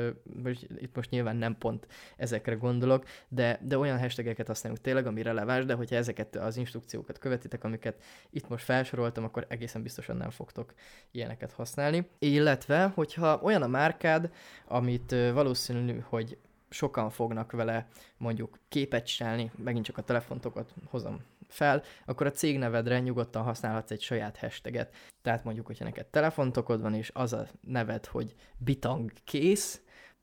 [0.43, 1.87] most, itt most nyilván nem pont
[2.17, 7.19] ezekre gondolok, de, de olyan hashtageket használjunk tényleg, ami releváns, de hogyha ezeket az instrukciókat
[7.19, 10.75] követitek, amiket itt most felsoroltam, akkor egészen biztosan nem fogtok
[11.11, 12.09] ilyeneket használni.
[12.19, 14.33] Illetve, hogyha olyan a márkád,
[14.67, 16.39] amit valószínű, hogy
[16.71, 23.01] sokan fognak vele mondjuk képet csinálni, megint csak a telefontokat hozom fel, akkor a cégnevedre
[23.01, 24.95] nyugodtan használhatsz egy saját hashtaget.
[25.23, 29.81] Tehát mondjuk, hogyha neked telefontokod van, és az a neved, hogy bitang kész,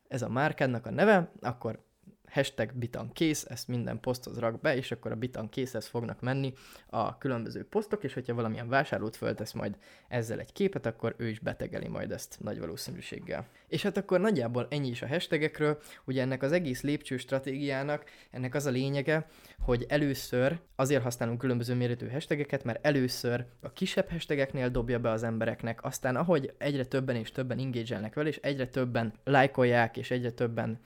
[0.07, 1.85] ez a márkádnak a neve, akkor
[2.29, 6.53] hashtag bitan kész, ezt minden poszthoz rak be, és akkor a bitan készhez fognak menni
[6.89, 11.39] a különböző posztok, és hogyha valamilyen vásárlót föltesz majd ezzel egy képet, akkor ő is
[11.39, 13.47] betegeli majd ezt nagy valószínűséggel.
[13.67, 18.55] És hát akkor nagyjából ennyi is a hashtagekről, ugye ennek az egész lépcső stratégiának, ennek
[18.55, 19.27] az a lényege,
[19.59, 25.23] hogy először azért használunk különböző méretű hashtageket, mert először a kisebb hashtageknél dobja be az
[25.23, 30.31] embereknek, aztán ahogy egyre többen és többen engage vele, és egyre többen lájkolják, és egyre
[30.31, 30.79] többen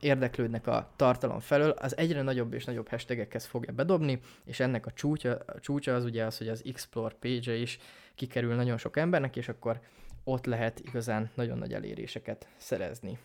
[0.00, 4.92] érdeklődnek a tartalom felől, az egyre nagyobb és nagyobb hashtagekhez fogja bedobni, és ennek a
[4.92, 7.78] csúcsa, a csúcsa az ugye az, hogy az Explore page is
[8.14, 9.80] kikerül nagyon sok embernek, és akkor
[10.24, 13.18] ott lehet igazán nagyon nagy eléréseket szerezni.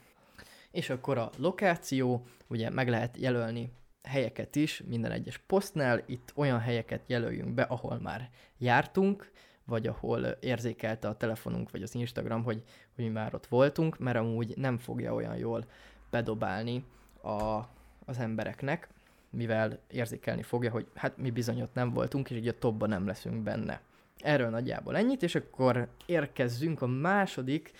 [0.71, 3.71] És akkor a lokáció, ugye meg lehet jelölni
[4.03, 9.31] helyeket is minden egyes posztnál, itt olyan helyeket jelöljünk be, ahol már jártunk,
[9.65, 12.63] vagy ahol érzékelte a telefonunk, vagy az Instagram, hogy,
[12.95, 15.65] hogy mi már ott voltunk, mert amúgy nem fogja olyan jól
[16.14, 16.86] bedobálni
[17.22, 17.59] a,
[18.05, 18.88] az embereknek,
[19.30, 23.07] mivel érzékelni fogja, hogy hát mi bizony ott nem voltunk, és így a topban nem
[23.07, 23.82] leszünk benne.
[24.18, 27.72] Erről nagyjából ennyit, és akkor érkezzünk a második,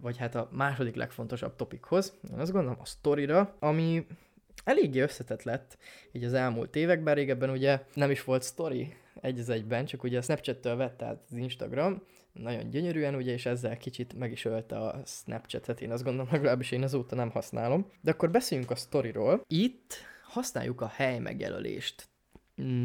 [0.00, 4.06] vagy hát a második legfontosabb topikhoz, én azt gondolom a sztorira, ami
[4.64, 5.78] eléggé összetett lett
[6.12, 10.22] így az elmúlt években, régebben ugye nem is volt story egy egyben, csak ugye a
[10.22, 15.02] Snapchat-től vett át az Instagram, nagyon gyönyörűen, ugye, és ezzel kicsit meg is ölte a
[15.06, 17.86] Snapchat-et, én azt gondolom, legalábbis én azóta nem használom.
[18.00, 19.44] De akkor beszéljünk a sztoriról.
[19.46, 22.10] Itt használjuk a hely megjelölést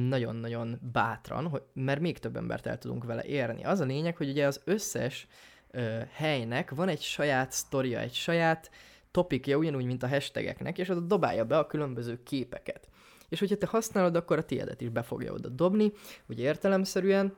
[0.10, 3.64] nagyon-nagyon bátran, hogy, mert még több embert el tudunk vele érni.
[3.64, 5.28] Az a lényeg, hogy ugye az összes
[5.72, 8.72] ö, helynek van egy saját sztoria, egy saját
[9.12, 12.90] topikja, ugyanúgy, mint a hashtageknek, és az dobálja be a különböző képeket.
[13.30, 15.92] És hogyha te használod, akkor a tiédet is be fogja oda dobni,
[16.28, 17.36] ugye értelemszerűen,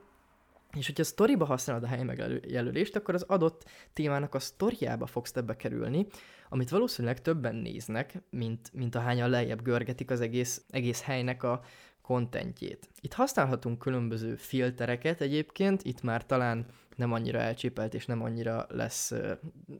[0.76, 5.32] és hogyha a sztoriba használod a hely megjelölést, akkor az adott témának a sztoriába fogsz
[5.32, 6.06] te bekerülni,
[6.48, 11.62] amit valószínűleg többen néznek, mint, mint ahányan lejjebb görgetik az egész, egész helynek a
[12.02, 12.88] kontentjét.
[13.00, 16.66] Itt használhatunk különböző filtereket egyébként, itt már talán
[16.96, 19.30] nem annyira elcsépelt és nem annyira lesz uh,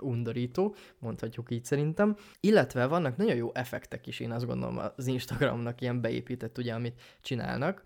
[0.00, 2.16] undorító, mondhatjuk így szerintem.
[2.40, 7.00] Illetve vannak nagyon jó effektek is, én azt gondolom az Instagramnak ilyen beépített, ugye, amit
[7.20, 7.82] csinálnak.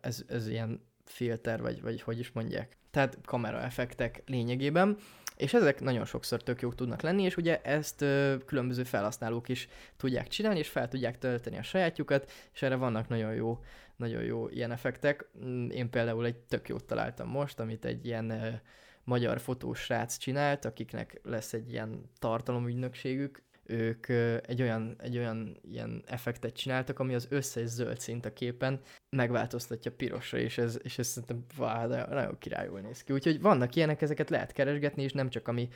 [0.00, 2.76] Ez, ez ilyen filter, vagy, vagy hogy is mondják.
[2.90, 4.96] Tehát kameraeffektek lényegében,
[5.36, 9.68] és ezek nagyon sokszor tök jók tudnak lenni, és ugye ezt ö, különböző felhasználók is
[9.96, 13.58] tudják csinálni, és fel tudják tölteni a sajátjukat, és erre vannak nagyon jó,
[13.96, 15.28] nagyon jó ilyen effektek.
[15.44, 18.48] Mm, én például egy tök jót találtam most, amit egy ilyen ö,
[19.04, 24.08] magyar fotós srác csinált, akiknek lesz egy ilyen tartalomügynökségük, ők
[24.46, 28.80] egy olyan, egy olyan ilyen effektet csináltak, ami az összes zöld szint a képen
[29.16, 33.12] megváltoztatja pirosra, és ez, és ez szerintem váh, nagyon királyul néz ki.
[33.12, 35.68] Úgyhogy vannak ilyenek, ezeket lehet keresgetni, és nem csak ami,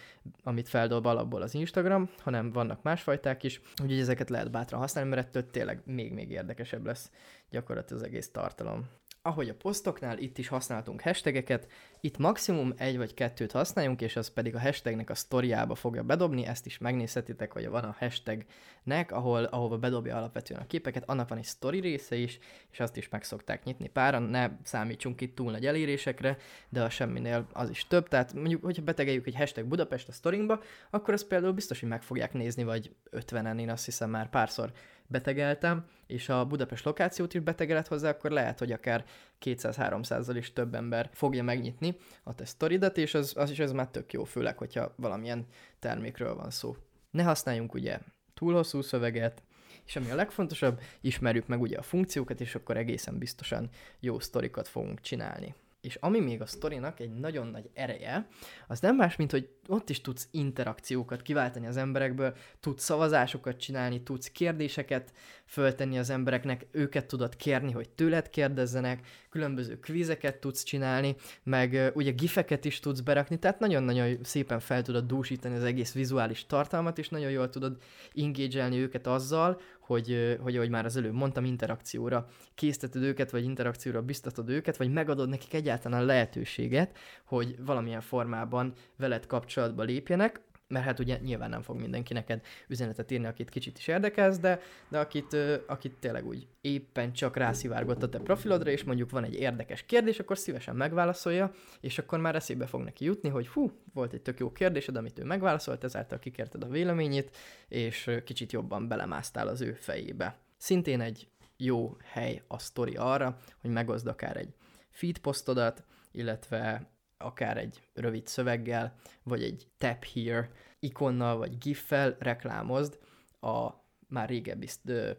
[0.43, 5.27] amit feldob alapból az Instagram, hanem vannak másfajták is, úgyhogy ezeket lehet bátran használni, mert
[5.27, 7.11] ettől tényleg még-még érdekesebb lesz
[7.51, 8.89] gyakorlatilag az egész tartalom
[9.27, 11.67] ahogy a posztoknál, itt is használtunk hashtageket,
[12.01, 16.47] itt maximum egy vagy kettőt használjunk, és az pedig a hashtagnek a sztoriába fogja bedobni,
[16.47, 21.39] ezt is megnézhetitek, hogy van a hashtagnek, ahol, ahova bedobja alapvetően a képeket, annak van
[21.39, 22.39] egy story része is,
[22.73, 26.37] és azt is meg szokták nyitni páran, ne számítsunk itt túl nagy elérésekre,
[26.69, 30.63] de a semminél az is több, tehát mondjuk, hogyha betegeljük egy hashtag Budapest a storyba,
[30.91, 34.73] akkor azt például biztos, hogy meg fogják nézni, vagy 50-en, én azt hiszem már párszor
[35.09, 39.05] betegeltem, és a Budapest lokációt is betegelet hozzá, akkor lehet, hogy akár
[39.45, 43.89] 200-300-zal is több ember fogja megnyitni a te sztoridat, és az, az is ez már
[43.89, 45.47] tök jó, főleg, hogyha valamilyen
[45.79, 46.77] termékről van szó.
[47.11, 47.99] Ne használjunk ugye
[48.35, 49.43] túl hosszú szöveget,
[49.87, 53.69] és ami a legfontosabb, ismerjük meg ugye a funkciókat, és akkor egészen biztosan
[54.01, 55.55] jó sztorikat fogunk csinálni.
[55.85, 58.29] És ami még a sztorinak egy nagyon nagy ereje,
[58.67, 64.03] az nem más, mint hogy ott is tudsz interakciókat kiváltani az emberekből, tudsz szavazásokat csinálni,
[64.03, 65.13] tudsz kérdéseket
[65.47, 72.11] föltenni az embereknek, őket tudod kérni, hogy tőled kérdezzenek, különböző kvízeket tudsz csinálni, meg ugye
[72.11, 77.09] gifeket is tudsz berakni, tehát nagyon-nagyon szépen fel tudod dúsítani az egész vizuális tartalmat, és
[77.09, 77.77] nagyon jól tudod
[78.15, 84.03] engage őket azzal, hogy, hogy ahogy már az előbb mondtam, interakcióra készteted őket, vagy interakcióra
[84.03, 90.99] biztatod őket, vagy megadod nekik egyáltalán lehetőséget, hogy valamilyen formában veled kapcsolatba lépjenek, mert hát
[90.99, 95.37] ugye nyilván nem fog mindenki neked üzenetet írni, akit kicsit is érdekelsz, de, de akit,
[95.67, 100.19] akit tényleg úgy éppen csak rászivárgott a te profilodra, és mondjuk van egy érdekes kérdés,
[100.19, 104.39] akkor szívesen megválaszolja, és akkor már eszébe fog neki jutni, hogy hú, volt egy tök
[104.39, 107.37] jó kérdésed, amit ő megválaszolt, ezáltal kikérted a véleményét,
[107.69, 110.39] és kicsit jobban belemásztál az ő fejébe.
[110.57, 114.55] Szintén egy jó hely a sztori arra, hogy megoszd akár egy
[114.91, 122.99] feed posztodat, illetve akár egy rövid szöveggel, vagy egy tap here ikonnal, vagy giffel reklámozd
[123.41, 123.71] a
[124.09, 124.69] már régebbi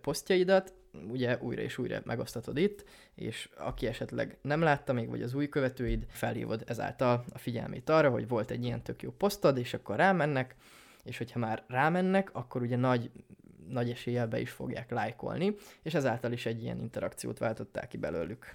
[0.01, 0.73] posztjaidat,
[1.09, 2.85] ugye újra és újra megosztatod itt,
[3.15, 8.09] és aki esetleg nem látta még, vagy az új követőid, felhívod ezáltal a figyelmét arra,
[8.09, 10.55] hogy volt egy ilyen tök jó posztod, és akkor rámennek,
[11.03, 13.11] és hogyha már rámennek, akkor ugye nagy,
[13.67, 18.45] nagy eséllyel be is fogják lájkolni, és ezáltal is egy ilyen interakciót váltották ki belőlük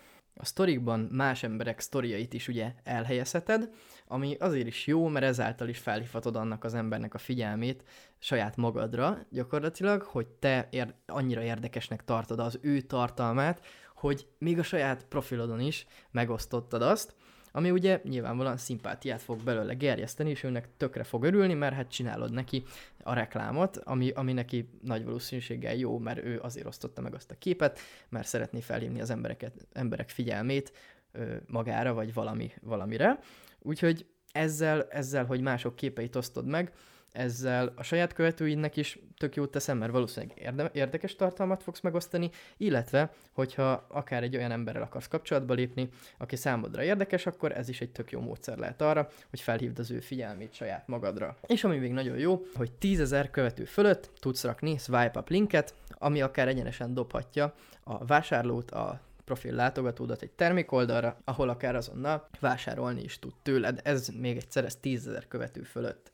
[0.40, 3.70] a sztorikban más emberek sztoriait is ugye elhelyezheted,
[4.06, 7.84] ami azért is jó, mert ezáltal is felhívhatod annak az embernek a figyelmét
[8.18, 14.62] saját magadra gyakorlatilag, hogy te ér- annyira érdekesnek tartod az ő tartalmát, hogy még a
[14.62, 17.14] saját profilodon is megosztottad azt,
[17.52, 22.32] ami ugye nyilvánvalóan szimpátiát fog belőle gerjeszteni, és őnek tökre fog örülni, mert hát csinálod
[22.32, 22.62] neki
[23.02, 27.38] a reklámot, ami, ami neki nagy valószínűséggel jó, mert ő azért osztotta meg azt a
[27.38, 27.78] képet,
[28.08, 30.72] mert szeretné felhívni az embereket, emberek figyelmét
[31.12, 33.18] ö, magára, vagy valami, valamire.
[33.58, 36.72] Úgyhogy ezzel, ezzel, hogy mások képeit osztod meg,
[37.12, 42.30] ezzel a saját követőidnek is tök jót teszem, mert valószínűleg érde- érdekes tartalmat fogsz megosztani,
[42.56, 45.88] illetve, hogyha akár egy olyan emberrel akarsz kapcsolatba lépni,
[46.18, 49.90] aki számodra érdekes, akkor ez is egy tök jó módszer lehet arra, hogy felhívd az
[49.90, 51.36] ő figyelmét saját magadra.
[51.46, 56.22] És ami még nagyon jó, hogy 10.000 követő fölött tudsz rakni swipe up linket, ami
[56.22, 57.54] akár egyenesen dobhatja
[57.84, 63.80] a vásárlót a profil látogatódat egy termékoldalra, ahol akár azonnal vásárolni is tud tőled.
[63.84, 66.09] Ez még egyszer, ez 10.000 követő fölött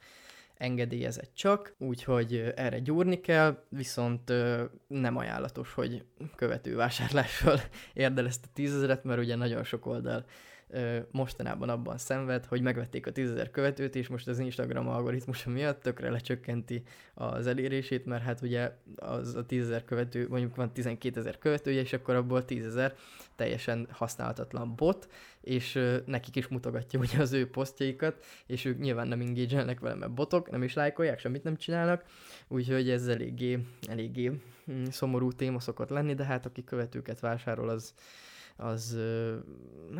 [0.56, 4.32] engedélyezett csak, úgyhogy erre gyúrni kell, viszont
[4.86, 6.04] nem ajánlatos, hogy
[6.36, 7.60] követővásárlással
[7.94, 10.24] érd el ezt a tízezeret, mert ugye nagyon sok oldal
[11.10, 16.10] mostanában abban szenved, hogy megvették a 10.000 követőt, és most az Instagram algoritmusa miatt tökre
[16.10, 16.82] lecsökkenti
[17.14, 22.14] az elérését, mert hát ugye az a 10.000 követő, mondjuk van 12.000 követője, és akkor
[22.14, 22.92] abból 10.000
[23.36, 25.08] teljesen használhatatlan bot,
[25.40, 30.14] és nekik is mutogatja ugye az ő posztjaikat, és ők nyilván nem engage vele, mert
[30.14, 32.04] botok, nem is lájkolják, semmit nem csinálnak,
[32.48, 33.58] úgyhogy ez eléggé,
[33.88, 37.94] eléggé hm, szomorú téma szokott lenni, de hát aki követőket vásárol, az,
[38.56, 38.98] az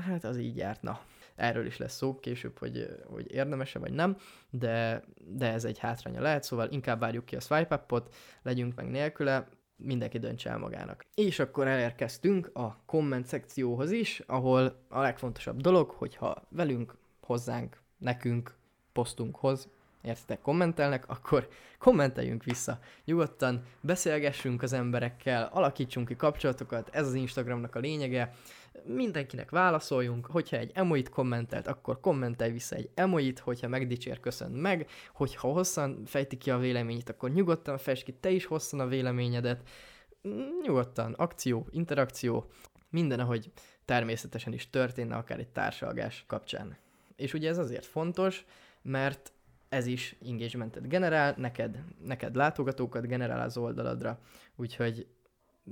[0.07, 1.01] hát az így járt, na.
[1.37, 4.17] Erről is lesz szó később, hogy, hogy érdemese vagy nem,
[4.51, 8.91] de, de ez egy hátránya lehet, szóval inkább várjuk ki a swipe upot, legyünk meg
[8.91, 11.05] nélküle, mindenki döntse el magának.
[11.15, 18.55] És akkor elérkeztünk a komment szekcióhoz is, ahol a legfontosabb dolog, hogyha velünk, hozzánk, nekünk,
[18.93, 19.69] posztunkhoz
[20.03, 21.49] értitek, kommentelnek, akkor
[21.79, 22.79] kommenteljünk vissza.
[23.05, 28.35] Nyugodtan beszélgessünk az emberekkel, alakítsunk ki kapcsolatokat, ez az Instagramnak a lényege,
[28.85, 34.89] mindenkinek válaszoljunk, hogyha egy emoit kommentelt, akkor kommentelj vissza egy emoit, hogyha megdicsér, köszön meg,
[35.13, 39.69] hogyha hosszan fejti ki a véleményét, akkor nyugodtan fejtsd ki te is hosszan a véleményedet,
[40.63, 42.51] nyugodtan, akció, interakció,
[42.91, 43.51] minden, ahogy
[43.85, 46.77] természetesen is történne, akár egy társalgás kapcsán.
[47.17, 48.45] És ugye ez azért fontos,
[48.83, 49.33] mert
[49.69, 54.19] ez is engagementet generál, neked, neked látogatókat generál az oldaladra,
[54.57, 55.07] úgyhogy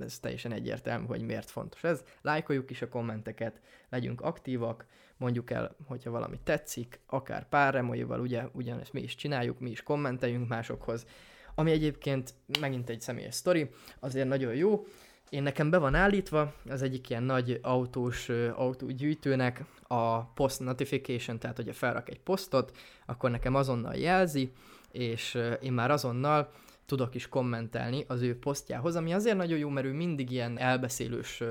[0.01, 2.05] ez teljesen egyértelmű, hogy miért fontos ez.
[2.23, 4.87] Lájkoljuk is a kommenteket, legyünk aktívak,
[5.17, 9.83] mondjuk el, hogyha valami tetszik, akár pár emojival, ugye, ugyanezt mi is csináljuk, mi is
[9.83, 11.07] kommenteljünk másokhoz,
[11.55, 13.71] ami egyébként megint egy személyes sztori,
[14.01, 14.87] azért nagyon jó,
[15.29, 21.57] én nekem be van állítva, az egyik ilyen nagy autós autógyűjtőnek a post notification, tehát
[21.57, 22.77] hogyha felrak egy posztot,
[23.07, 24.53] akkor nekem azonnal jelzi,
[24.91, 26.51] és én már azonnal
[26.87, 31.43] tudok is kommentelni az ő posztjához, ami azért nagyon jó, mert ő mindig ilyen elbeszélős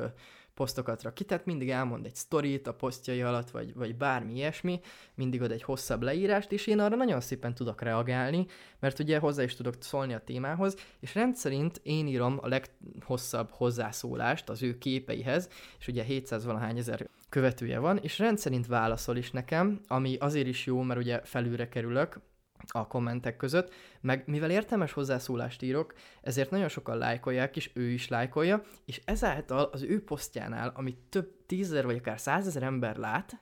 [0.53, 4.79] posztokat rak ki, mindig elmond egy sztorit a posztjai alatt, vagy, vagy bármi ilyesmi,
[5.15, 8.45] mindig ad egy hosszabb leírást, és én arra nagyon szépen tudok reagálni,
[8.79, 14.49] mert ugye hozzá is tudok szólni a témához, és rendszerint én írom a leghosszabb hozzászólást
[14.49, 19.81] az ő képeihez, és ugye 700 valahány ezer követője van, és rendszerint válaszol is nekem,
[19.87, 22.19] ami azért is jó, mert ugye felülre kerülök,
[22.67, 28.07] a kommentek között, meg mivel értelmes hozzászólást írok, ezért nagyon sokan lájkolják, és ő is
[28.07, 33.41] lájkolja, és ezáltal az ő posztjánál, amit több tízezer vagy akár százezer ember lát,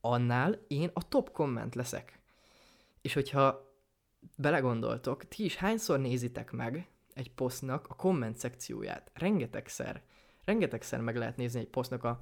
[0.00, 2.18] annál én a top komment leszek.
[3.02, 3.72] És hogyha
[4.36, 9.10] belegondoltok, ti is hányszor nézitek meg egy posztnak a komment szekcióját?
[9.14, 10.02] Rengetegszer.
[10.44, 12.18] Rengetegszer meg lehet nézni egy posztnak a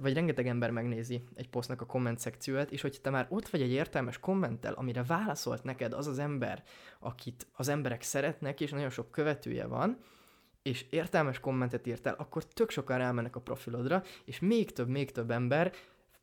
[0.00, 3.62] vagy rengeteg ember megnézi egy posztnak a komment szekcióját, és hogy te már ott vagy
[3.62, 6.62] egy értelmes kommenttel, amire válaszolt neked az az ember,
[6.98, 9.98] akit az emberek szeretnek, és nagyon sok követője van,
[10.62, 15.30] és értelmes kommentet írtál, akkor tök sokan elmennek a profilodra, és még több, még több
[15.30, 15.72] ember,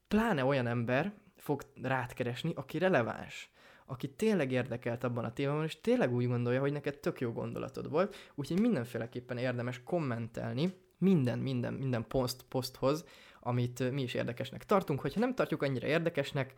[0.07, 3.49] pláne olyan ember fog rád keresni, aki releváns
[3.87, 7.89] aki tényleg érdekelt abban a témában, és tényleg úgy gondolja, hogy neked tök jó gondolatod
[7.89, 10.73] volt, úgyhogy mindenféleképpen érdemes kommentelni
[11.05, 13.05] minden, minden, minden poszt, poszthoz,
[13.39, 14.99] amit mi is érdekesnek tartunk.
[14.99, 16.53] Hogyha nem tartjuk annyira érdekesnek,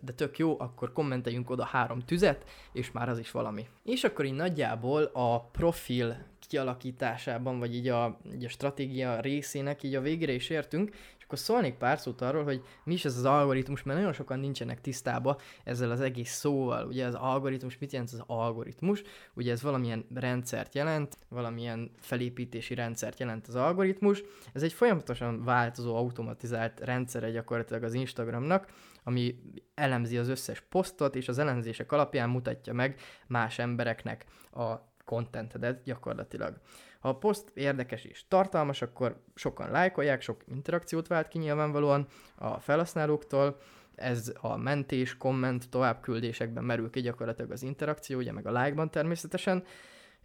[0.00, 3.68] de tök jó, akkor kommenteljünk oda három tüzet, és már az is valami.
[3.84, 6.16] És akkor így nagyjából a profil
[6.48, 10.94] kialakításában, vagy így a, így a stratégia részének így a végére is értünk,
[11.28, 14.80] akkor szólnék pár szót arról, hogy mi is ez az algoritmus, mert nagyon sokan nincsenek
[14.80, 16.86] tisztába ezzel az egész szóval.
[16.86, 19.02] Ugye az algoritmus, mit jelent az algoritmus?
[19.34, 24.22] Ugye ez valamilyen rendszert jelent, valamilyen felépítési rendszert jelent az algoritmus.
[24.52, 28.72] Ez egy folyamatosan változó, automatizált rendszere gyakorlatilag az Instagramnak,
[29.04, 29.42] ami
[29.74, 34.74] elemzi az összes posztot, és az elemzések alapján mutatja meg más embereknek a
[35.04, 36.60] contentedet gyakorlatilag.
[36.98, 42.60] Ha a poszt érdekes és tartalmas, akkor sokan lájkolják, sok interakciót vált ki nyilvánvalóan a
[42.60, 43.60] felhasználóktól,
[43.94, 49.64] ez a mentés, komment, továbbküldésekben merül ki gyakorlatilag az interakció, ugye meg a like-ban természetesen,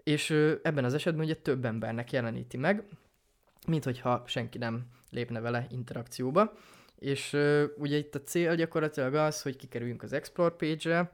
[0.04, 0.30] és
[0.62, 2.84] ebben az esetben ugye több embernek jeleníti meg,
[3.68, 6.54] mint hogyha senki nem lépne vele interakcióba.
[6.96, 7.38] És
[7.78, 11.12] ugye itt a cél gyakorlatilag az, hogy kikerüljünk az Explore page-re,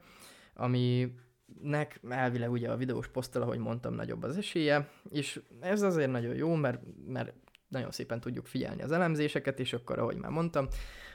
[0.54, 1.14] ami
[1.62, 6.34] nek elvileg ugye a videós poszttal, ahogy mondtam, nagyobb az esélye, és ez azért nagyon
[6.34, 7.32] jó, mert, mert
[7.68, 10.68] nagyon szépen tudjuk figyelni az elemzéseket, és akkor, ahogy már mondtam,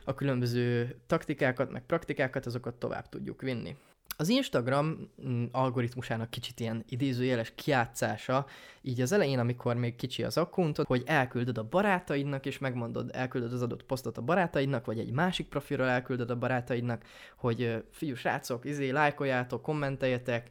[0.05, 3.75] a különböző taktikákat, meg praktikákat, azokat tovább tudjuk vinni.
[4.17, 8.45] Az Instagram mm, algoritmusának kicsit ilyen idézőjeles kiátszása,
[8.81, 13.53] így az elején, amikor még kicsi az akkountod, hogy elküldöd a barátaidnak, és megmondod, elküldöd
[13.53, 17.03] az adott posztot a barátaidnak, vagy egy másik profilról elküldöd a barátaidnak,
[17.37, 20.49] hogy fiú srácok, izé, lájkoljátok, kommenteljetek,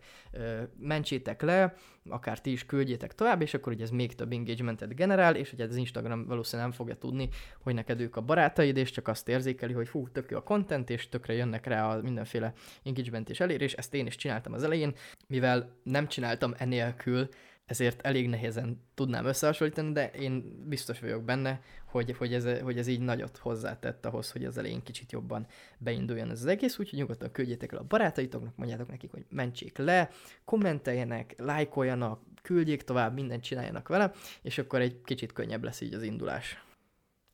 [0.78, 1.74] mentsétek le,
[2.08, 5.64] akár ti is küldjétek tovább, és akkor ugye ez még több engagementet generál, és ugye
[5.64, 7.28] az Instagram valószínűleg nem fogja tudni,
[7.62, 10.90] hogy neked ők a barátaid, és csak azt érzékeli, hogy fú, tök jó a content,
[10.90, 12.52] és tökre jönnek rá a mindenféle
[12.82, 14.94] engagement és elérés, ezt én is csináltam az elején,
[15.26, 17.28] mivel nem csináltam enélkül,
[17.66, 22.86] ezért elég nehézen tudnám összehasonlítani, de én biztos vagyok benne, hogy, hogy, ez, hogy ez
[22.86, 25.46] így nagyot hozzátett ahhoz, hogy az elején kicsit jobban
[25.78, 30.10] beinduljon ez az egész, úgyhogy nyugodtan küldjétek el a barátaitoknak, mondjátok nekik, hogy mentsék le,
[30.44, 34.12] kommenteljenek, lájkoljanak, küldjék tovább, mindent csináljanak vele,
[34.42, 36.64] és akkor egy kicsit könnyebb lesz így az indulás.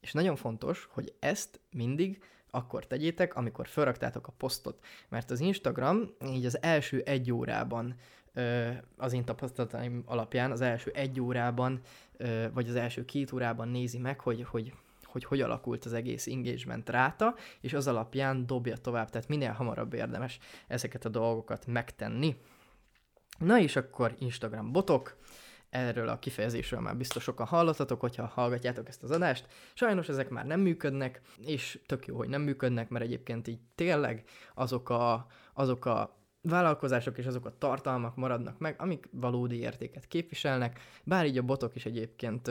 [0.00, 6.14] És nagyon fontos, hogy ezt mindig akkor tegyétek, amikor felraktátok a posztot, mert az Instagram
[6.26, 7.94] így az első egy órában
[8.96, 11.80] az én tapasztalataim alapján az első egy órában,
[12.52, 14.72] vagy az első két órában nézi meg, hogy, hogy
[15.04, 19.92] hogy hogy alakult az egész engagement ráta, és az alapján dobja tovább, tehát minél hamarabb
[19.92, 22.36] érdemes ezeket a dolgokat megtenni.
[23.38, 25.16] Na és akkor Instagram botok,
[25.70, 29.46] erről a kifejezésről már biztos sokan hallottatok, hogyha hallgatjátok ezt az adást.
[29.74, 34.24] Sajnos ezek már nem működnek, és tök jó, hogy nem működnek, mert egyébként így tényleg
[34.54, 40.80] azok a, azok a vállalkozások és azok a tartalmak maradnak meg, amik valódi értéket képviselnek,
[41.04, 42.50] bár így a botok is egyébként,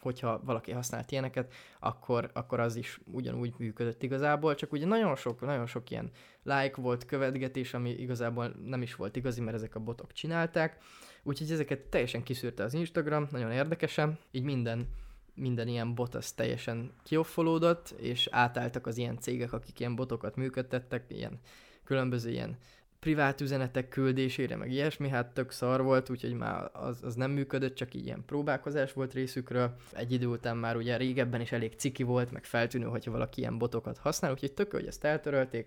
[0.00, 5.40] hogyha valaki használt ilyeneket, akkor, akkor az is ugyanúgy működött igazából, csak ugye nagyon sok,
[5.40, 6.10] nagyon sok ilyen
[6.42, 10.78] like volt, követgetés, ami igazából nem is volt igazi, mert ezek a botok csinálták,
[11.22, 14.88] úgyhogy ezeket teljesen kiszűrte az Instagram, nagyon érdekesen, így minden
[15.34, 21.04] minden ilyen bot az teljesen kioffolódott, és átálltak az ilyen cégek, akik ilyen botokat működtettek,
[21.08, 21.40] ilyen
[21.84, 22.56] különböző ilyen
[23.00, 27.74] privát üzenetek küldésére, meg ilyesmi, hát tök szar volt, úgyhogy már az, az nem működött,
[27.74, 29.76] csak így ilyen próbálkozás volt részükről.
[29.92, 33.58] Egy idő után már ugye régebben is elég ciki volt, meg feltűnő, hogyha valaki ilyen
[33.58, 35.66] botokat használ, úgyhogy tök, hogy ezt eltörölték.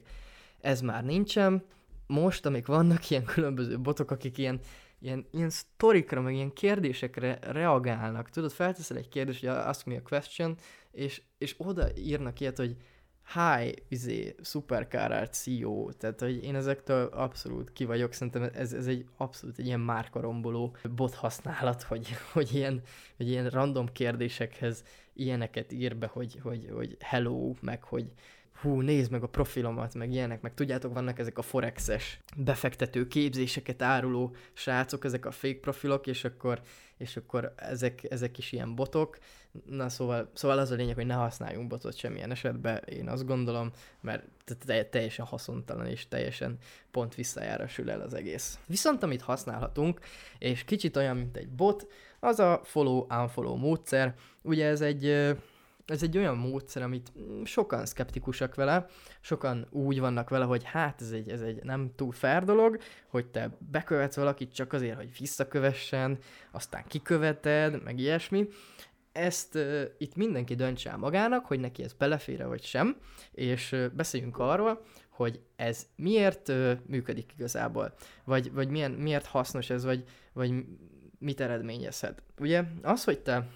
[0.61, 1.63] Ez már nincsen.
[2.07, 4.59] Most, amik vannak ilyen különböző botok, akik ilyen
[5.03, 8.29] ilyen, ilyen sztorikra, meg ilyen kérdésekre reagálnak.
[8.29, 10.57] Tudod, felteszel egy kérdést, hogy ask me a question,
[10.91, 12.75] és, és oda írnak ilyet, hogy
[13.33, 18.87] hi, izé, supercar art CEO, tehát hogy én ezektől abszolút ki vagyok, szerintem ez, ez
[18.87, 22.81] egy abszolút egy ilyen márkaromboló bot használat, hogy, hogy, ilyen,
[23.17, 28.13] hogy ilyen random kérdésekhez ilyeneket ír be, hogy, hogy, hogy hello, meg hogy
[28.63, 33.81] hú, nézd meg a profilomat, meg ilyenek, meg tudjátok, vannak ezek a forexes befektető képzéseket
[33.81, 36.61] áruló srácok, ezek a fake profilok, és akkor,
[36.97, 39.17] és akkor ezek, ezek is ilyen botok.
[39.65, 43.71] Na szóval, szóval az a lényeg, hogy ne használjunk botot semmilyen esetben, én azt gondolom,
[44.01, 44.23] mert
[44.89, 46.57] teljesen haszontalan és teljesen
[46.91, 48.59] pont visszajárasul el az egész.
[48.65, 49.99] Viszont amit használhatunk,
[50.37, 51.87] és kicsit olyan, mint egy bot,
[52.19, 54.15] az a follow-unfollow módszer.
[54.41, 55.35] Ugye ez egy
[55.85, 57.11] ez egy olyan módszer, amit
[57.43, 58.85] sokan szkeptikusak vele,
[59.21, 62.77] sokan úgy vannak vele, hogy hát ez egy, ez egy nem túl fair dolog,
[63.07, 66.17] hogy te bekövetsz valakit csak azért, hogy visszakövessen,
[66.51, 68.47] aztán kiköveted, meg ilyesmi.
[69.11, 72.97] Ezt uh, itt mindenki döntse el magának, hogy neki ez belefére vagy sem,
[73.31, 79.69] és uh, beszéljünk arról, hogy ez miért uh, működik igazából, vagy, vagy milyen, miért hasznos
[79.69, 80.03] ez, vagy,
[80.33, 80.53] vagy
[81.19, 82.23] mit eredményezhet.
[82.39, 83.47] Ugye az, hogy te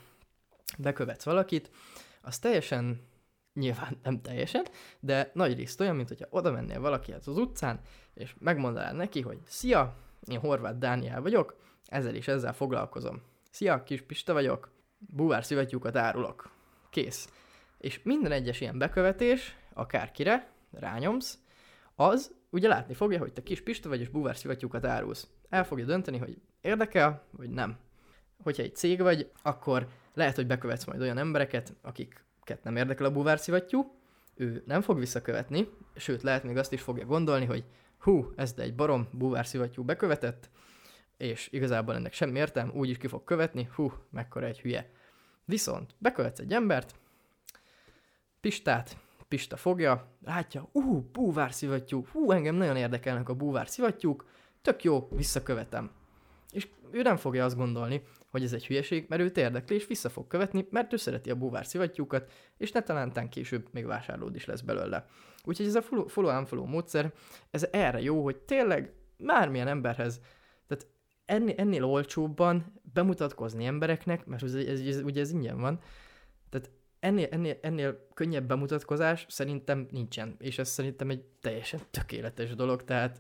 [0.78, 1.71] bekövetsz valakit,
[2.28, 3.01] az teljesen,
[3.53, 4.65] nyilván nem teljesen,
[4.99, 7.80] de nagy részt olyan, mint hogyha oda mennél valakihez az utcán,
[8.13, 11.55] és megmondanád neki, hogy szia, én Horváth Dániel vagyok,
[11.86, 13.21] ezzel is ezzel foglalkozom.
[13.51, 16.51] Szia, kis Pista vagyok, búvár szivattyúkat árulok.
[16.89, 17.30] Kész.
[17.78, 21.39] És minden egyes ilyen bekövetés, akárkire, rányomsz,
[21.95, 25.28] az ugye látni fogja, hogy te kis Pista vagy, és búvár szivattyúkat árulsz.
[25.49, 27.78] El fogja dönteni, hogy érdekel, vagy nem.
[28.43, 29.88] Hogyha egy cég vagy, akkor
[30.18, 33.95] lehet, hogy bekövetsz majd olyan embereket, akiket nem érdekel a búvárszivattyú,
[34.36, 37.63] ő nem fog visszakövetni, sőt, lehet még azt is fogja gondolni, hogy
[37.97, 40.49] hú, ez de egy barom búvárszivattyú bekövetett,
[41.18, 44.91] és igazából ennek semmi értelme, úgy is ki fog követni, hú, mekkora egy hülye.
[45.45, 46.95] Viszont bekövetsz egy embert,
[48.41, 48.97] Pistát,
[49.28, 54.26] Pista fogja, látja, ú, búvárszivattyú, hú, engem nagyon érdekelnek a búvárszivattyúk,
[54.61, 55.91] tök jó, visszakövetem.
[56.52, 60.10] És ő nem fogja azt gondolni, hogy ez egy hülyeség, mert őt érdekli, és vissza
[60.10, 64.45] fog követni, mert ő szereti a búvár szivattyúkat, és ne talántán később még vásárlód is
[64.45, 65.06] lesz belőle.
[65.43, 67.14] Úgyhogy ez a follow-unfollow módszer,
[67.52, 70.22] ez erre jó, hogy tényleg bármilyen emberhez,
[70.68, 70.88] tehát
[71.26, 75.80] ennél, ennél olcsóbban bemutatkozni embereknek, mert ez, ez, ez, ugye ez ingyen van,
[76.50, 76.70] tehát
[77.00, 83.20] ennél, ennél, ennél könnyebb bemutatkozás szerintem nincsen, és ez szerintem egy teljesen tökéletes dolog, tehát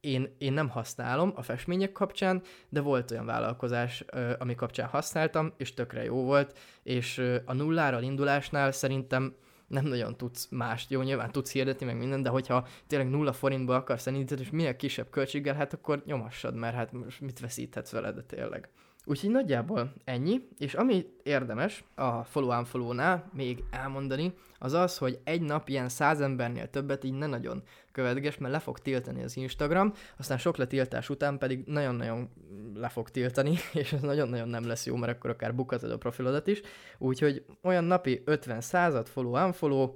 [0.00, 4.04] én, én nem használom a festmények kapcsán, de volt olyan vállalkozás,
[4.38, 9.34] ami kapcsán használtam, és tökre jó volt, és a nullára indulásnál szerintem
[9.66, 10.90] nem nagyon tudsz mást.
[10.90, 14.76] Jó, nyilván tudsz hirdetni meg minden, de hogyha tényleg nulla forintba akarsz elindítani, és minél
[14.76, 18.68] kisebb költséggel, hát akkor nyomassad, mert hát most mit veszíthetsz vele, de tényleg.
[19.04, 25.40] Úgyhogy nagyjából ennyi, és ami érdemes a follow follow-nál még elmondani, az az, hogy egy
[25.40, 27.62] nap ilyen száz embernél többet így ne nagyon
[27.92, 32.30] követges, mert le fog tiltani az Instagram, aztán sok letiltás után pedig nagyon-nagyon
[32.74, 36.46] le fog tiltani, és ez nagyon-nagyon nem lesz jó, mert akkor akár bukatod a profilodat
[36.46, 36.60] is.
[36.98, 39.94] Úgyhogy olyan napi 50 század follow unfollow,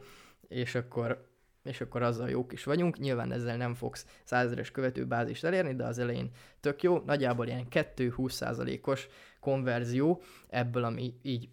[0.48, 1.32] és akkor
[1.64, 2.98] és akkor azzal jók is vagyunk.
[2.98, 6.30] Nyilván ezzel nem fogsz százeres követőbázist elérni, de az elején
[6.60, 7.02] tök jó.
[7.06, 9.08] Nagyjából ilyen 2-20%-os
[9.40, 11.48] konverzió ebből, ami így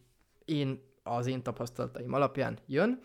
[0.46, 3.02] én az én tapasztalataim alapján jön.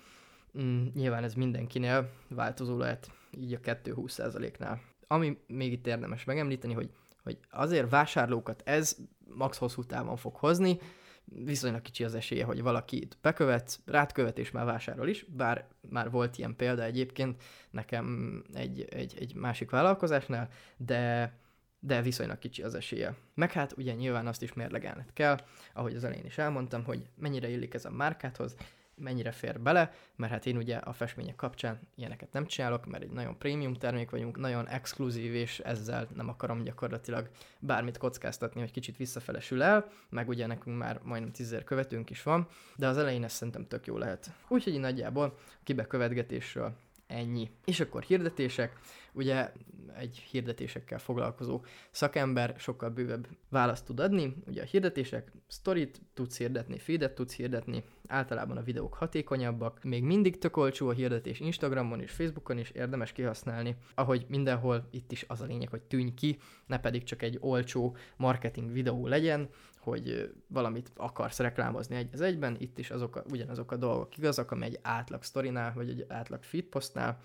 [0.59, 4.81] Mm, nyilván ez mindenkinél változó lehet, így a 2-20%-nál.
[5.07, 6.91] Ami még itt érdemes megemlíteni, hogy,
[7.23, 8.97] hogy azért vásárlókat ez
[9.35, 10.79] max hosszú távon fog hozni,
[11.25, 16.11] viszonylag kicsi az esélye, hogy valakit bekövetsz, rád követ és már vásárol is, bár már
[16.11, 21.33] volt ilyen példa egyébként nekem egy, egy, egy másik vállalkozásnál, de
[21.81, 23.15] de viszonylag kicsi az esélye.
[23.35, 25.39] Meg hát ugye nyilván azt is mérlegelned kell,
[25.73, 28.57] ahogy az elején is elmondtam, hogy mennyire illik ez a márkádhoz,
[28.97, 33.11] mennyire fér bele, mert hát én ugye a festmények kapcsán ilyeneket nem csinálok, mert egy
[33.11, 38.97] nagyon prémium termék vagyunk, nagyon exkluzív, és ezzel nem akarom gyakorlatilag bármit kockáztatni, hogy kicsit
[38.97, 43.33] visszafelesül el, meg ugye nekünk már majdnem tízzer követőnk is van, de az elején ez
[43.33, 44.31] szerintem tök jó lehet.
[44.49, 47.51] Úgyhogy nagyjából kibekövetgetésről ennyi.
[47.65, 48.79] És akkor hirdetések,
[49.13, 49.53] ugye
[49.99, 54.37] egy hirdetésekkel foglalkozó szakember sokkal bővebb választ tud adni.
[54.47, 60.39] Ugye a hirdetések, storyt tudsz hirdetni, feedet tudsz hirdetni, általában a videók hatékonyabbak, még mindig
[60.39, 63.77] tök a hirdetés Instagramon és Facebookon is érdemes kihasználni.
[63.95, 67.97] Ahogy mindenhol, itt is az a lényeg, hogy tűnj ki, ne pedig csak egy olcsó
[68.17, 69.49] marketing videó legyen,
[69.87, 74.51] hogy valamit akarsz reklámozni egy az egyben, itt is azok a, ugyanazok a dolgok igazak,
[74.51, 77.19] ami egy átlag sztorinál, vagy egy átlag feed postnál,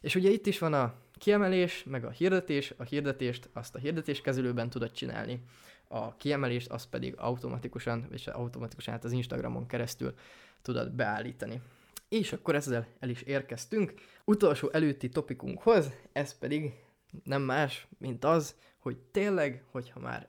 [0.00, 4.70] És ugye itt is van a kiemelés, meg a hirdetés, a hirdetést azt a hirdetéskezelőben
[4.70, 5.42] tudod csinálni,
[5.88, 10.14] a kiemelést azt pedig automatikusan, és automatikusan hát az Instagramon keresztül
[10.62, 11.60] tudod beállítani.
[12.08, 13.94] És akkor ezzel el is érkeztünk.
[14.24, 16.74] Utolsó előtti topikunkhoz, ez pedig
[17.24, 20.28] nem más, mint az, hogy tényleg, hogyha már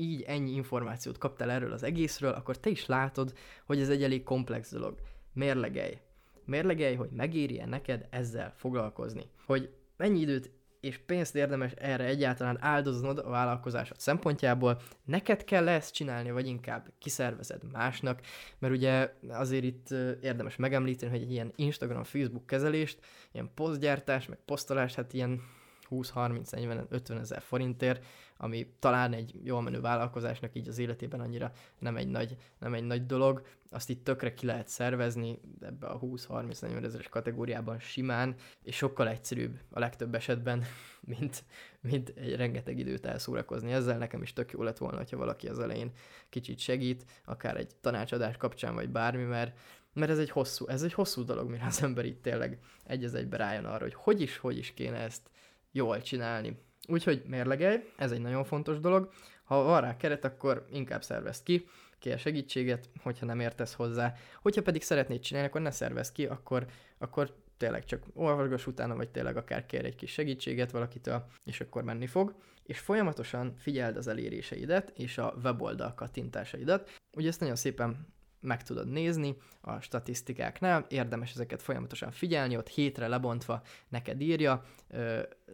[0.00, 3.32] így ennyi információt kaptál erről az egészről, akkor te is látod,
[3.64, 4.98] hogy ez egy elég komplex dolog.
[5.32, 5.98] Mérlegelj.
[6.44, 9.30] Mérlegelj, hogy megéri-e neked ezzel foglalkozni.
[9.46, 15.94] Hogy mennyi időt és pénzt érdemes erre egyáltalán áldoznod a vállalkozásod szempontjából, neked kell ezt
[15.94, 18.20] csinálni, vagy inkább kiszervezed másnak,
[18.58, 19.90] mert ugye azért itt
[20.20, 22.98] érdemes megemlíteni, hogy egy ilyen Instagram, Facebook kezelést,
[23.32, 25.42] ilyen posztgyártás, meg posztolás, hát ilyen
[25.90, 28.04] 20-30-40-50 ezer forintért,
[28.42, 32.84] ami talán egy jól menő vállalkozásnak így az életében annyira nem egy nagy, nem egy
[32.84, 38.76] nagy dolog, azt itt tökre ki lehet szervezni ebbe a 20-30-40 ezeres kategóriában simán, és
[38.76, 40.64] sokkal egyszerűbb a legtöbb esetben,
[41.18, 41.44] mint,
[41.80, 43.98] mint egy rengeteg időt elszórakozni ezzel.
[43.98, 45.90] Nekem is tök jó lett volna, ha valaki az elején
[46.28, 49.58] kicsit segít, akár egy tanácsadás kapcsán, vagy bármi, mert
[49.92, 53.36] mert ez egy hosszú, ez egy hosszú dolog, mire az ember itt tényleg egy egybe
[53.36, 55.30] rájön arra, hogy hogy is, hogy is kéne ezt
[55.72, 56.56] jól csinálni.
[56.90, 59.10] Úgyhogy mérlegelj, ez egy nagyon fontos dolog.
[59.44, 61.66] Ha van rá keret, akkor inkább szervezd ki,
[61.98, 64.14] kér segítséget, hogyha nem értesz hozzá.
[64.42, 66.66] Hogyha pedig szeretnéd csinálni, akkor ne szervezd ki, akkor,
[66.98, 71.82] akkor tényleg csak olvasgass utána, vagy tényleg akár kér egy kis segítséget valakitől, és akkor
[71.82, 72.34] menni fog.
[72.62, 76.90] És folyamatosan figyeld az eléréseidet és a weboldal kattintásaidat.
[77.16, 78.06] Ugye ezt nagyon szépen
[78.40, 84.64] meg tudod nézni a statisztikáknál, érdemes ezeket folyamatosan figyelni, ott hétre lebontva neked írja,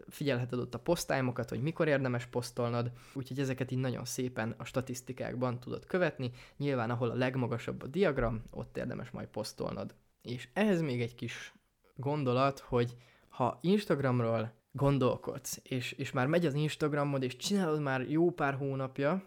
[0.09, 5.61] figyelheted ott a posztálymokat, hogy mikor érdemes posztolnod, úgyhogy ezeket így nagyon szépen a statisztikákban
[5.61, 9.95] tudod követni, nyilván ahol a legmagasabb a diagram, ott érdemes majd posztolnod.
[10.23, 11.55] És ehhez még egy kis
[11.97, 12.97] gondolat, hogy
[13.29, 19.23] ha Instagramról gondolkodsz, és, és már megy az Instagramod, és csinálod már jó pár hónapja,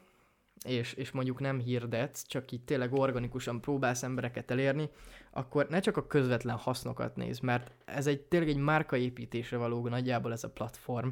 [0.65, 4.89] és, és mondjuk nem hirdetsz, csak így tényleg organikusan próbálsz embereket elérni,
[5.31, 10.31] akkor ne csak a közvetlen hasznokat néz, mert ez egy tényleg egy márkaépítésre való nagyjából
[10.31, 11.09] ez a platform,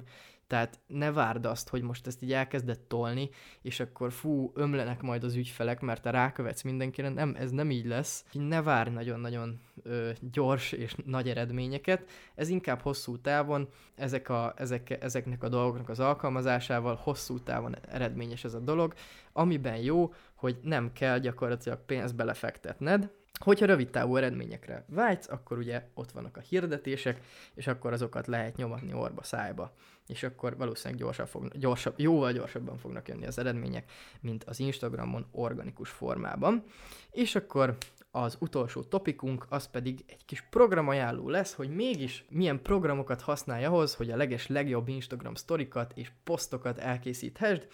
[0.48, 3.30] tehát ne várd azt, hogy most ezt így elkezded tolni,
[3.62, 7.10] és akkor fú, ömlenek majd az ügyfelek, mert te rákövetsz mindenkire.
[7.10, 8.26] Nem, ez nem így lesz.
[8.32, 12.10] Ne várj nagyon-nagyon ö, gyors és nagy eredményeket.
[12.36, 18.44] Ez inkább hosszú távon, ezek a, ezek, ezeknek a dolgoknak az alkalmazásával hosszú távon eredményes
[18.44, 18.94] ez a dolog,
[19.34, 25.84] amiben jó, hogy nem kell gyakorlatilag pénzt belefektetned, Hogyha rövid távú eredményekre vágysz, akkor ugye
[25.94, 27.22] ott vannak a hirdetések,
[27.54, 29.74] és akkor azokat lehet nyomatni orba szájba,
[30.08, 35.26] és akkor valószínűleg gyorsabb fog, gyorsabb, jóval gyorsabban fognak jönni az eredmények, mint az Instagramon
[35.32, 36.64] organikus formában.
[37.12, 37.78] És akkor
[38.12, 43.96] az utolsó topikunk, az pedig egy kis programajánló lesz, hogy mégis milyen programokat használj ahhoz,
[43.96, 47.68] hogy a leges legjobb Instagram sztorikat és posztokat elkészíthessd,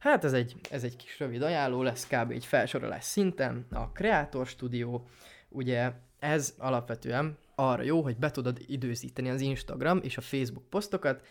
[0.00, 2.30] Hát ez egy, ez egy kis rövid ajánló lesz, kb.
[2.30, 3.66] egy felsorolás szinten.
[3.70, 5.00] A Creator Studio,
[5.48, 11.26] ugye ez alapvetően arra jó, hogy be tudod időzíteni az Instagram és a Facebook posztokat,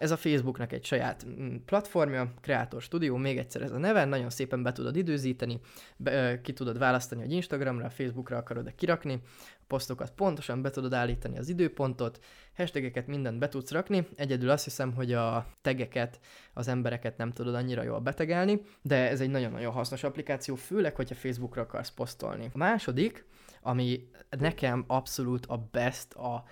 [0.00, 4.30] ez a Facebooknak egy saját mm, platformja, Creator Studio, még egyszer ez a neve, nagyon
[4.30, 5.60] szépen be tudod időzíteni,
[5.96, 11.38] be, ki tudod választani, hogy Instagramra, Facebookra akarod-e kirakni, a posztokat pontosan be tudod állítani
[11.38, 12.20] az időpontot,
[12.56, 16.20] hashtageket mindent be tudsz rakni, egyedül azt hiszem, hogy a tegeket,
[16.54, 21.14] az embereket nem tudod annyira jól betegelni, de ez egy nagyon-nagyon hasznos applikáció, főleg, hogyha
[21.14, 22.50] Facebookra akarsz posztolni.
[22.52, 23.24] A második,
[23.62, 26.44] ami nekem abszolút a best, a,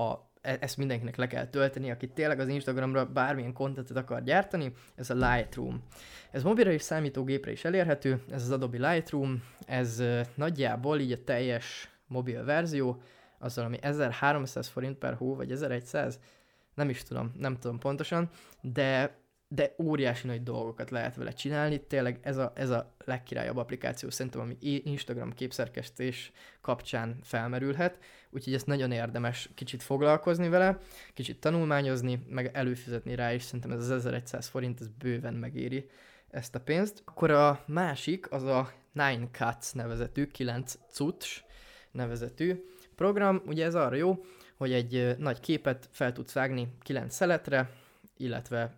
[0.00, 5.10] a ezt mindenkinek le kell tölteni, aki tényleg az Instagramra bármilyen kontentet akar gyártani, ez
[5.10, 5.82] a Lightroom.
[6.30, 10.02] Ez mobilra és számítógépre is elérhető, ez az Adobe Lightroom, ez
[10.34, 13.02] nagyjából így a teljes mobil verzió,
[13.38, 16.18] azzal, ami 1300 forint per hó, vagy 1100,
[16.74, 18.30] nem is tudom, nem tudom pontosan,
[18.60, 19.16] de
[19.54, 21.80] de óriási nagy dolgokat lehet vele csinálni.
[21.80, 27.98] Tényleg ez a, ez a legkirályabb applikáció szerintem, ami Instagram képszerkesztés kapcsán felmerülhet,
[28.30, 30.78] úgyhogy ezt nagyon érdemes kicsit foglalkozni vele,
[31.14, 35.90] kicsit tanulmányozni, meg előfizetni rá is, szerintem ez az 1100 forint, ez bőven megéri
[36.30, 37.02] ezt a pénzt.
[37.04, 41.42] Akkor a másik, az a Nine Cuts nevezetű, 9 cucs
[41.90, 42.64] nevezetű
[42.94, 44.24] program, ugye ez arra jó,
[44.56, 47.70] hogy egy nagy képet fel tudsz vágni 9 szeletre,
[48.16, 48.74] illetve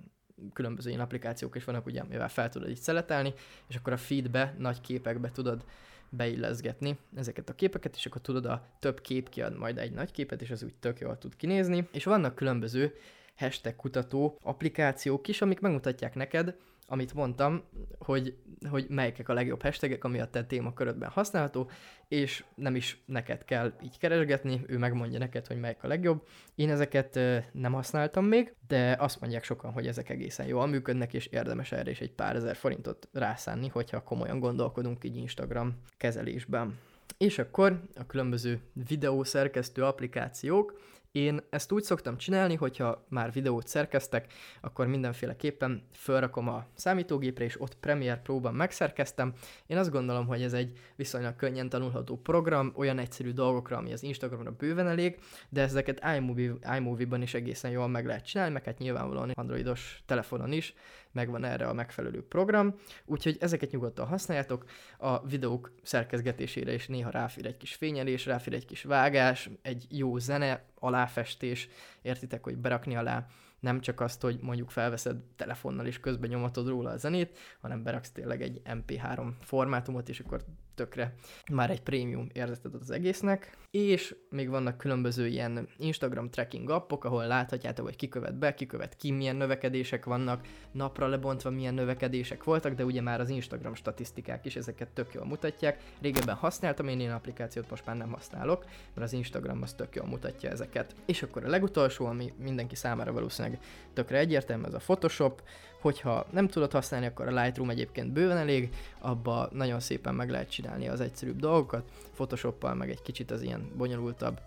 [0.52, 3.34] különböző ilyen applikációk is vannak, ugye, mivel fel tudod így szeletelni,
[3.68, 5.64] és akkor a feedbe, nagy képekbe tudod
[6.08, 10.42] beilleszgetni ezeket a képeket, és akkor tudod a több kép kiad majd egy nagy képet,
[10.42, 11.88] és az úgy tök jól tud kinézni.
[11.92, 12.94] És vannak különböző
[13.36, 16.56] hashtag kutató applikációk is, amik megmutatják neked
[16.86, 17.62] amit mondtam,
[17.98, 18.36] hogy,
[18.70, 21.70] hogy melyikek a legjobb hashtagek, ami a te témakörödben használható,
[22.08, 26.26] és nem is neked kell így keresgetni, ő megmondja neked, hogy melyik a legjobb.
[26.54, 27.20] Én ezeket
[27.52, 31.90] nem használtam még, de azt mondják sokan, hogy ezek egészen jól működnek, és érdemes erre
[31.90, 36.78] is egy pár ezer forintot rászánni, hogyha komolyan gondolkodunk így Instagram kezelésben.
[37.18, 40.80] És akkor a különböző videószerkesztő applikációk,
[41.16, 47.60] én ezt úgy szoktam csinálni, hogyha már videót szerkeztek, akkor mindenféleképpen felrakom a számítógépre, és
[47.60, 49.32] ott Premiere Pro-ban megszerkeztem.
[49.66, 54.02] Én azt gondolom, hogy ez egy viszonylag könnyen tanulható program, olyan egyszerű dolgokra, ami az
[54.02, 55.18] Instagramra bőven elég,
[55.48, 60.52] de ezeket iMovie, iMovie-ban is egészen jól meg lehet csinálni, meg hát nyilvánvalóan androidos telefonon
[60.52, 60.74] is
[61.12, 62.74] megvan erre a megfelelő program,
[63.04, 64.64] úgyhogy ezeket nyugodtan használjátok.
[64.98, 70.18] A videók szerkezgetésére is néha ráfér egy kis fényelés, ráfér egy kis vágás, egy jó
[70.18, 71.68] zene, aláfestés,
[72.02, 73.26] értitek, hogy berakni alá
[73.60, 78.10] nem csak azt, hogy mondjuk felveszed telefonnal és közben nyomatod róla a zenét, hanem beraksz
[78.10, 80.44] tényleg egy MP3 formátumot, és akkor
[80.76, 81.14] tökre
[81.52, 83.56] már egy prémium érzetet az egésznek.
[83.70, 89.10] És még vannak különböző ilyen Instagram tracking appok, ahol láthatjátok, hogy kikövet be, kikövet ki,
[89.10, 94.56] milyen növekedések vannak, napra lebontva milyen növekedések voltak, de ugye már az Instagram statisztikák is
[94.56, 95.82] ezeket tök jól mutatják.
[96.00, 100.06] Régebben használtam én ilyen applikációt, most már nem használok, mert az Instagram az tök jól
[100.06, 100.94] mutatja ezeket.
[101.06, 103.60] És akkor a legutolsó, ami mindenki számára valószínűleg
[103.92, 105.42] tökre egyértelmű, ez a Photoshop,
[105.86, 108.68] hogyha nem tudod használni, akkor a Lightroom egyébként bőven elég,
[108.98, 113.70] abba nagyon szépen meg lehet csinálni az egyszerűbb dolgokat, Photoshoppal meg egy kicsit az ilyen
[113.76, 114.40] bonyolultabb,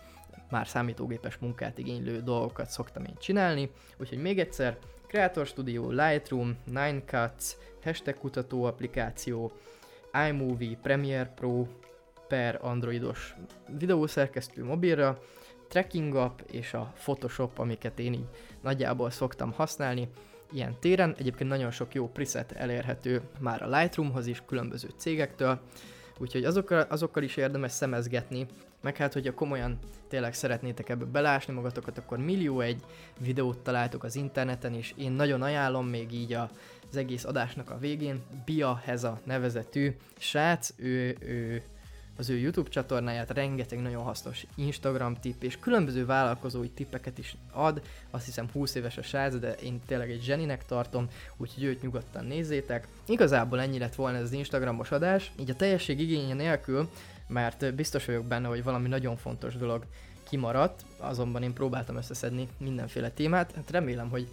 [0.49, 7.01] már számítógépes munkát igénylő dolgokat szoktam én csinálni, úgyhogy még egyszer, Creator Studio, Lightroom, Nine
[7.05, 9.51] Cuts, hashtag kutató applikáció,
[10.27, 11.67] iMovie, Premiere Pro
[12.27, 13.35] per androidos
[13.77, 15.19] videószerkesztő mobilra,
[15.67, 18.27] tracking app és a Photoshop, amiket én így
[18.61, 20.09] nagyjából szoktam használni,
[20.51, 21.15] ilyen téren.
[21.17, 25.59] Egyébként nagyon sok jó preset elérhető már a Lightroomhoz is, különböző cégektől,
[26.17, 28.47] úgyhogy azokkal, azokkal is érdemes szemezgetni,
[28.81, 29.77] meg hát, hogyha komolyan
[30.07, 32.81] tényleg szeretnétek ebbe belásni magatokat, akkor millió egy
[33.19, 36.49] videót találtok az interneten, és én nagyon ajánlom még így a,
[36.89, 41.63] az egész adásnak a végén, Bia Heza nevezetű srác, ő, ő
[42.19, 47.81] az ő YouTube csatornáját, rengeteg nagyon hasznos Instagram tipp és különböző vállalkozói tippeket is ad.
[48.09, 52.25] Azt hiszem 20 éves a srác, de én tényleg egy zseninek tartom, úgyhogy őt nyugodtan
[52.25, 52.87] nézzétek.
[53.07, 56.89] Igazából ennyi lett volna ez az Instagramos adás, így a teljesség igénye nélkül,
[57.27, 59.85] mert biztos vagyok benne, hogy valami nagyon fontos dolog
[60.29, 64.27] kimaradt, azonban én próbáltam összeszedni mindenféle témát, hát remélem, hogy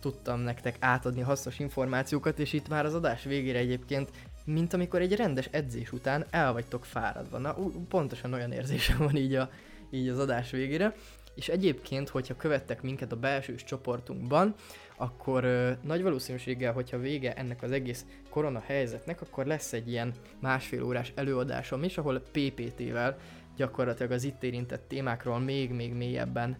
[0.00, 4.10] tudtam nektek átadni hasznos információkat, és itt már az adás végére egyébként
[4.52, 7.38] mint amikor egy rendes edzés után el vagytok fáradva.
[7.38, 7.56] Na,
[7.88, 9.50] pontosan olyan érzésem van így, a,
[9.90, 10.94] így az adás végére.
[11.34, 14.54] És egyébként, hogyha követtek minket a belsős csoportunkban,
[14.96, 20.12] akkor ö, nagy valószínűséggel, hogyha vége ennek az egész korona helyzetnek, akkor lesz egy ilyen
[20.40, 23.18] másfél órás előadásom is, ahol PPT-vel
[23.56, 26.56] gyakorlatilag az itt érintett témákról még-még mélyebben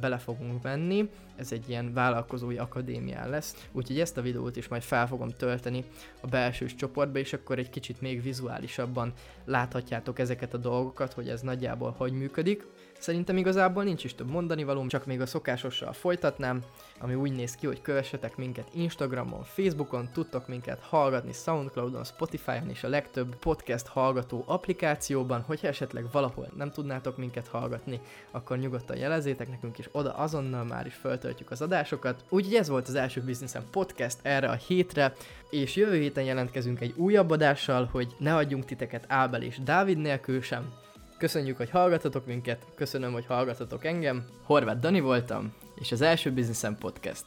[0.00, 4.82] bele fogunk venni, ez egy ilyen vállalkozói akadémián lesz, úgyhogy ezt a videót is majd
[4.82, 5.84] fel fogom tölteni
[6.20, 9.12] a belsős csoportba, és akkor egy kicsit még vizuálisabban
[9.44, 12.66] láthatjátok ezeket a dolgokat, hogy ez nagyjából hogy működik.
[12.98, 16.62] Szerintem igazából nincs is több mondani valóm, csak még a szokásossal folytatnám,
[17.00, 22.84] ami úgy néz ki, hogy kövessetek minket Instagramon, Facebookon, tudtok minket hallgatni Soundcloudon, Spotify-on és
[22.84, 28.00] a legtöbb podcast hallgató applikációban, hogyha esetleg valahol nem tudnátok minket hallgatni,
[28.30, 32.24] akkor nyugodtan jelezzétek nekünk, és oda azonnal már is föltöltjük az adásokat.
[32.28, 35.12] Úgyhogy ez volt az első Businessen podcast erre a hétre,
[35.50, 40.42] és jövő héten jelentkezünk egy újabb adással, hogy ne adjunk titeket Ábel és Dávid nélkül
[40.42, 40.72] sem,
[41.18, 44.24] Köszönjük, hogy hallgatatok minket, köszönöm, hogy hallgatatok engem.
[44.42, 47.24] Horváth Dani voltam, és az első Businessen Podcast.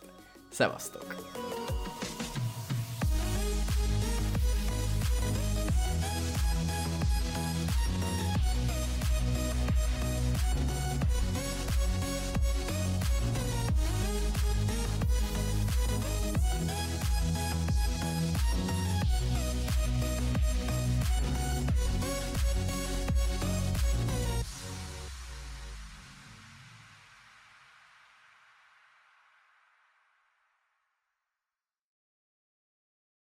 [0.49, 1.15] Szevasztok!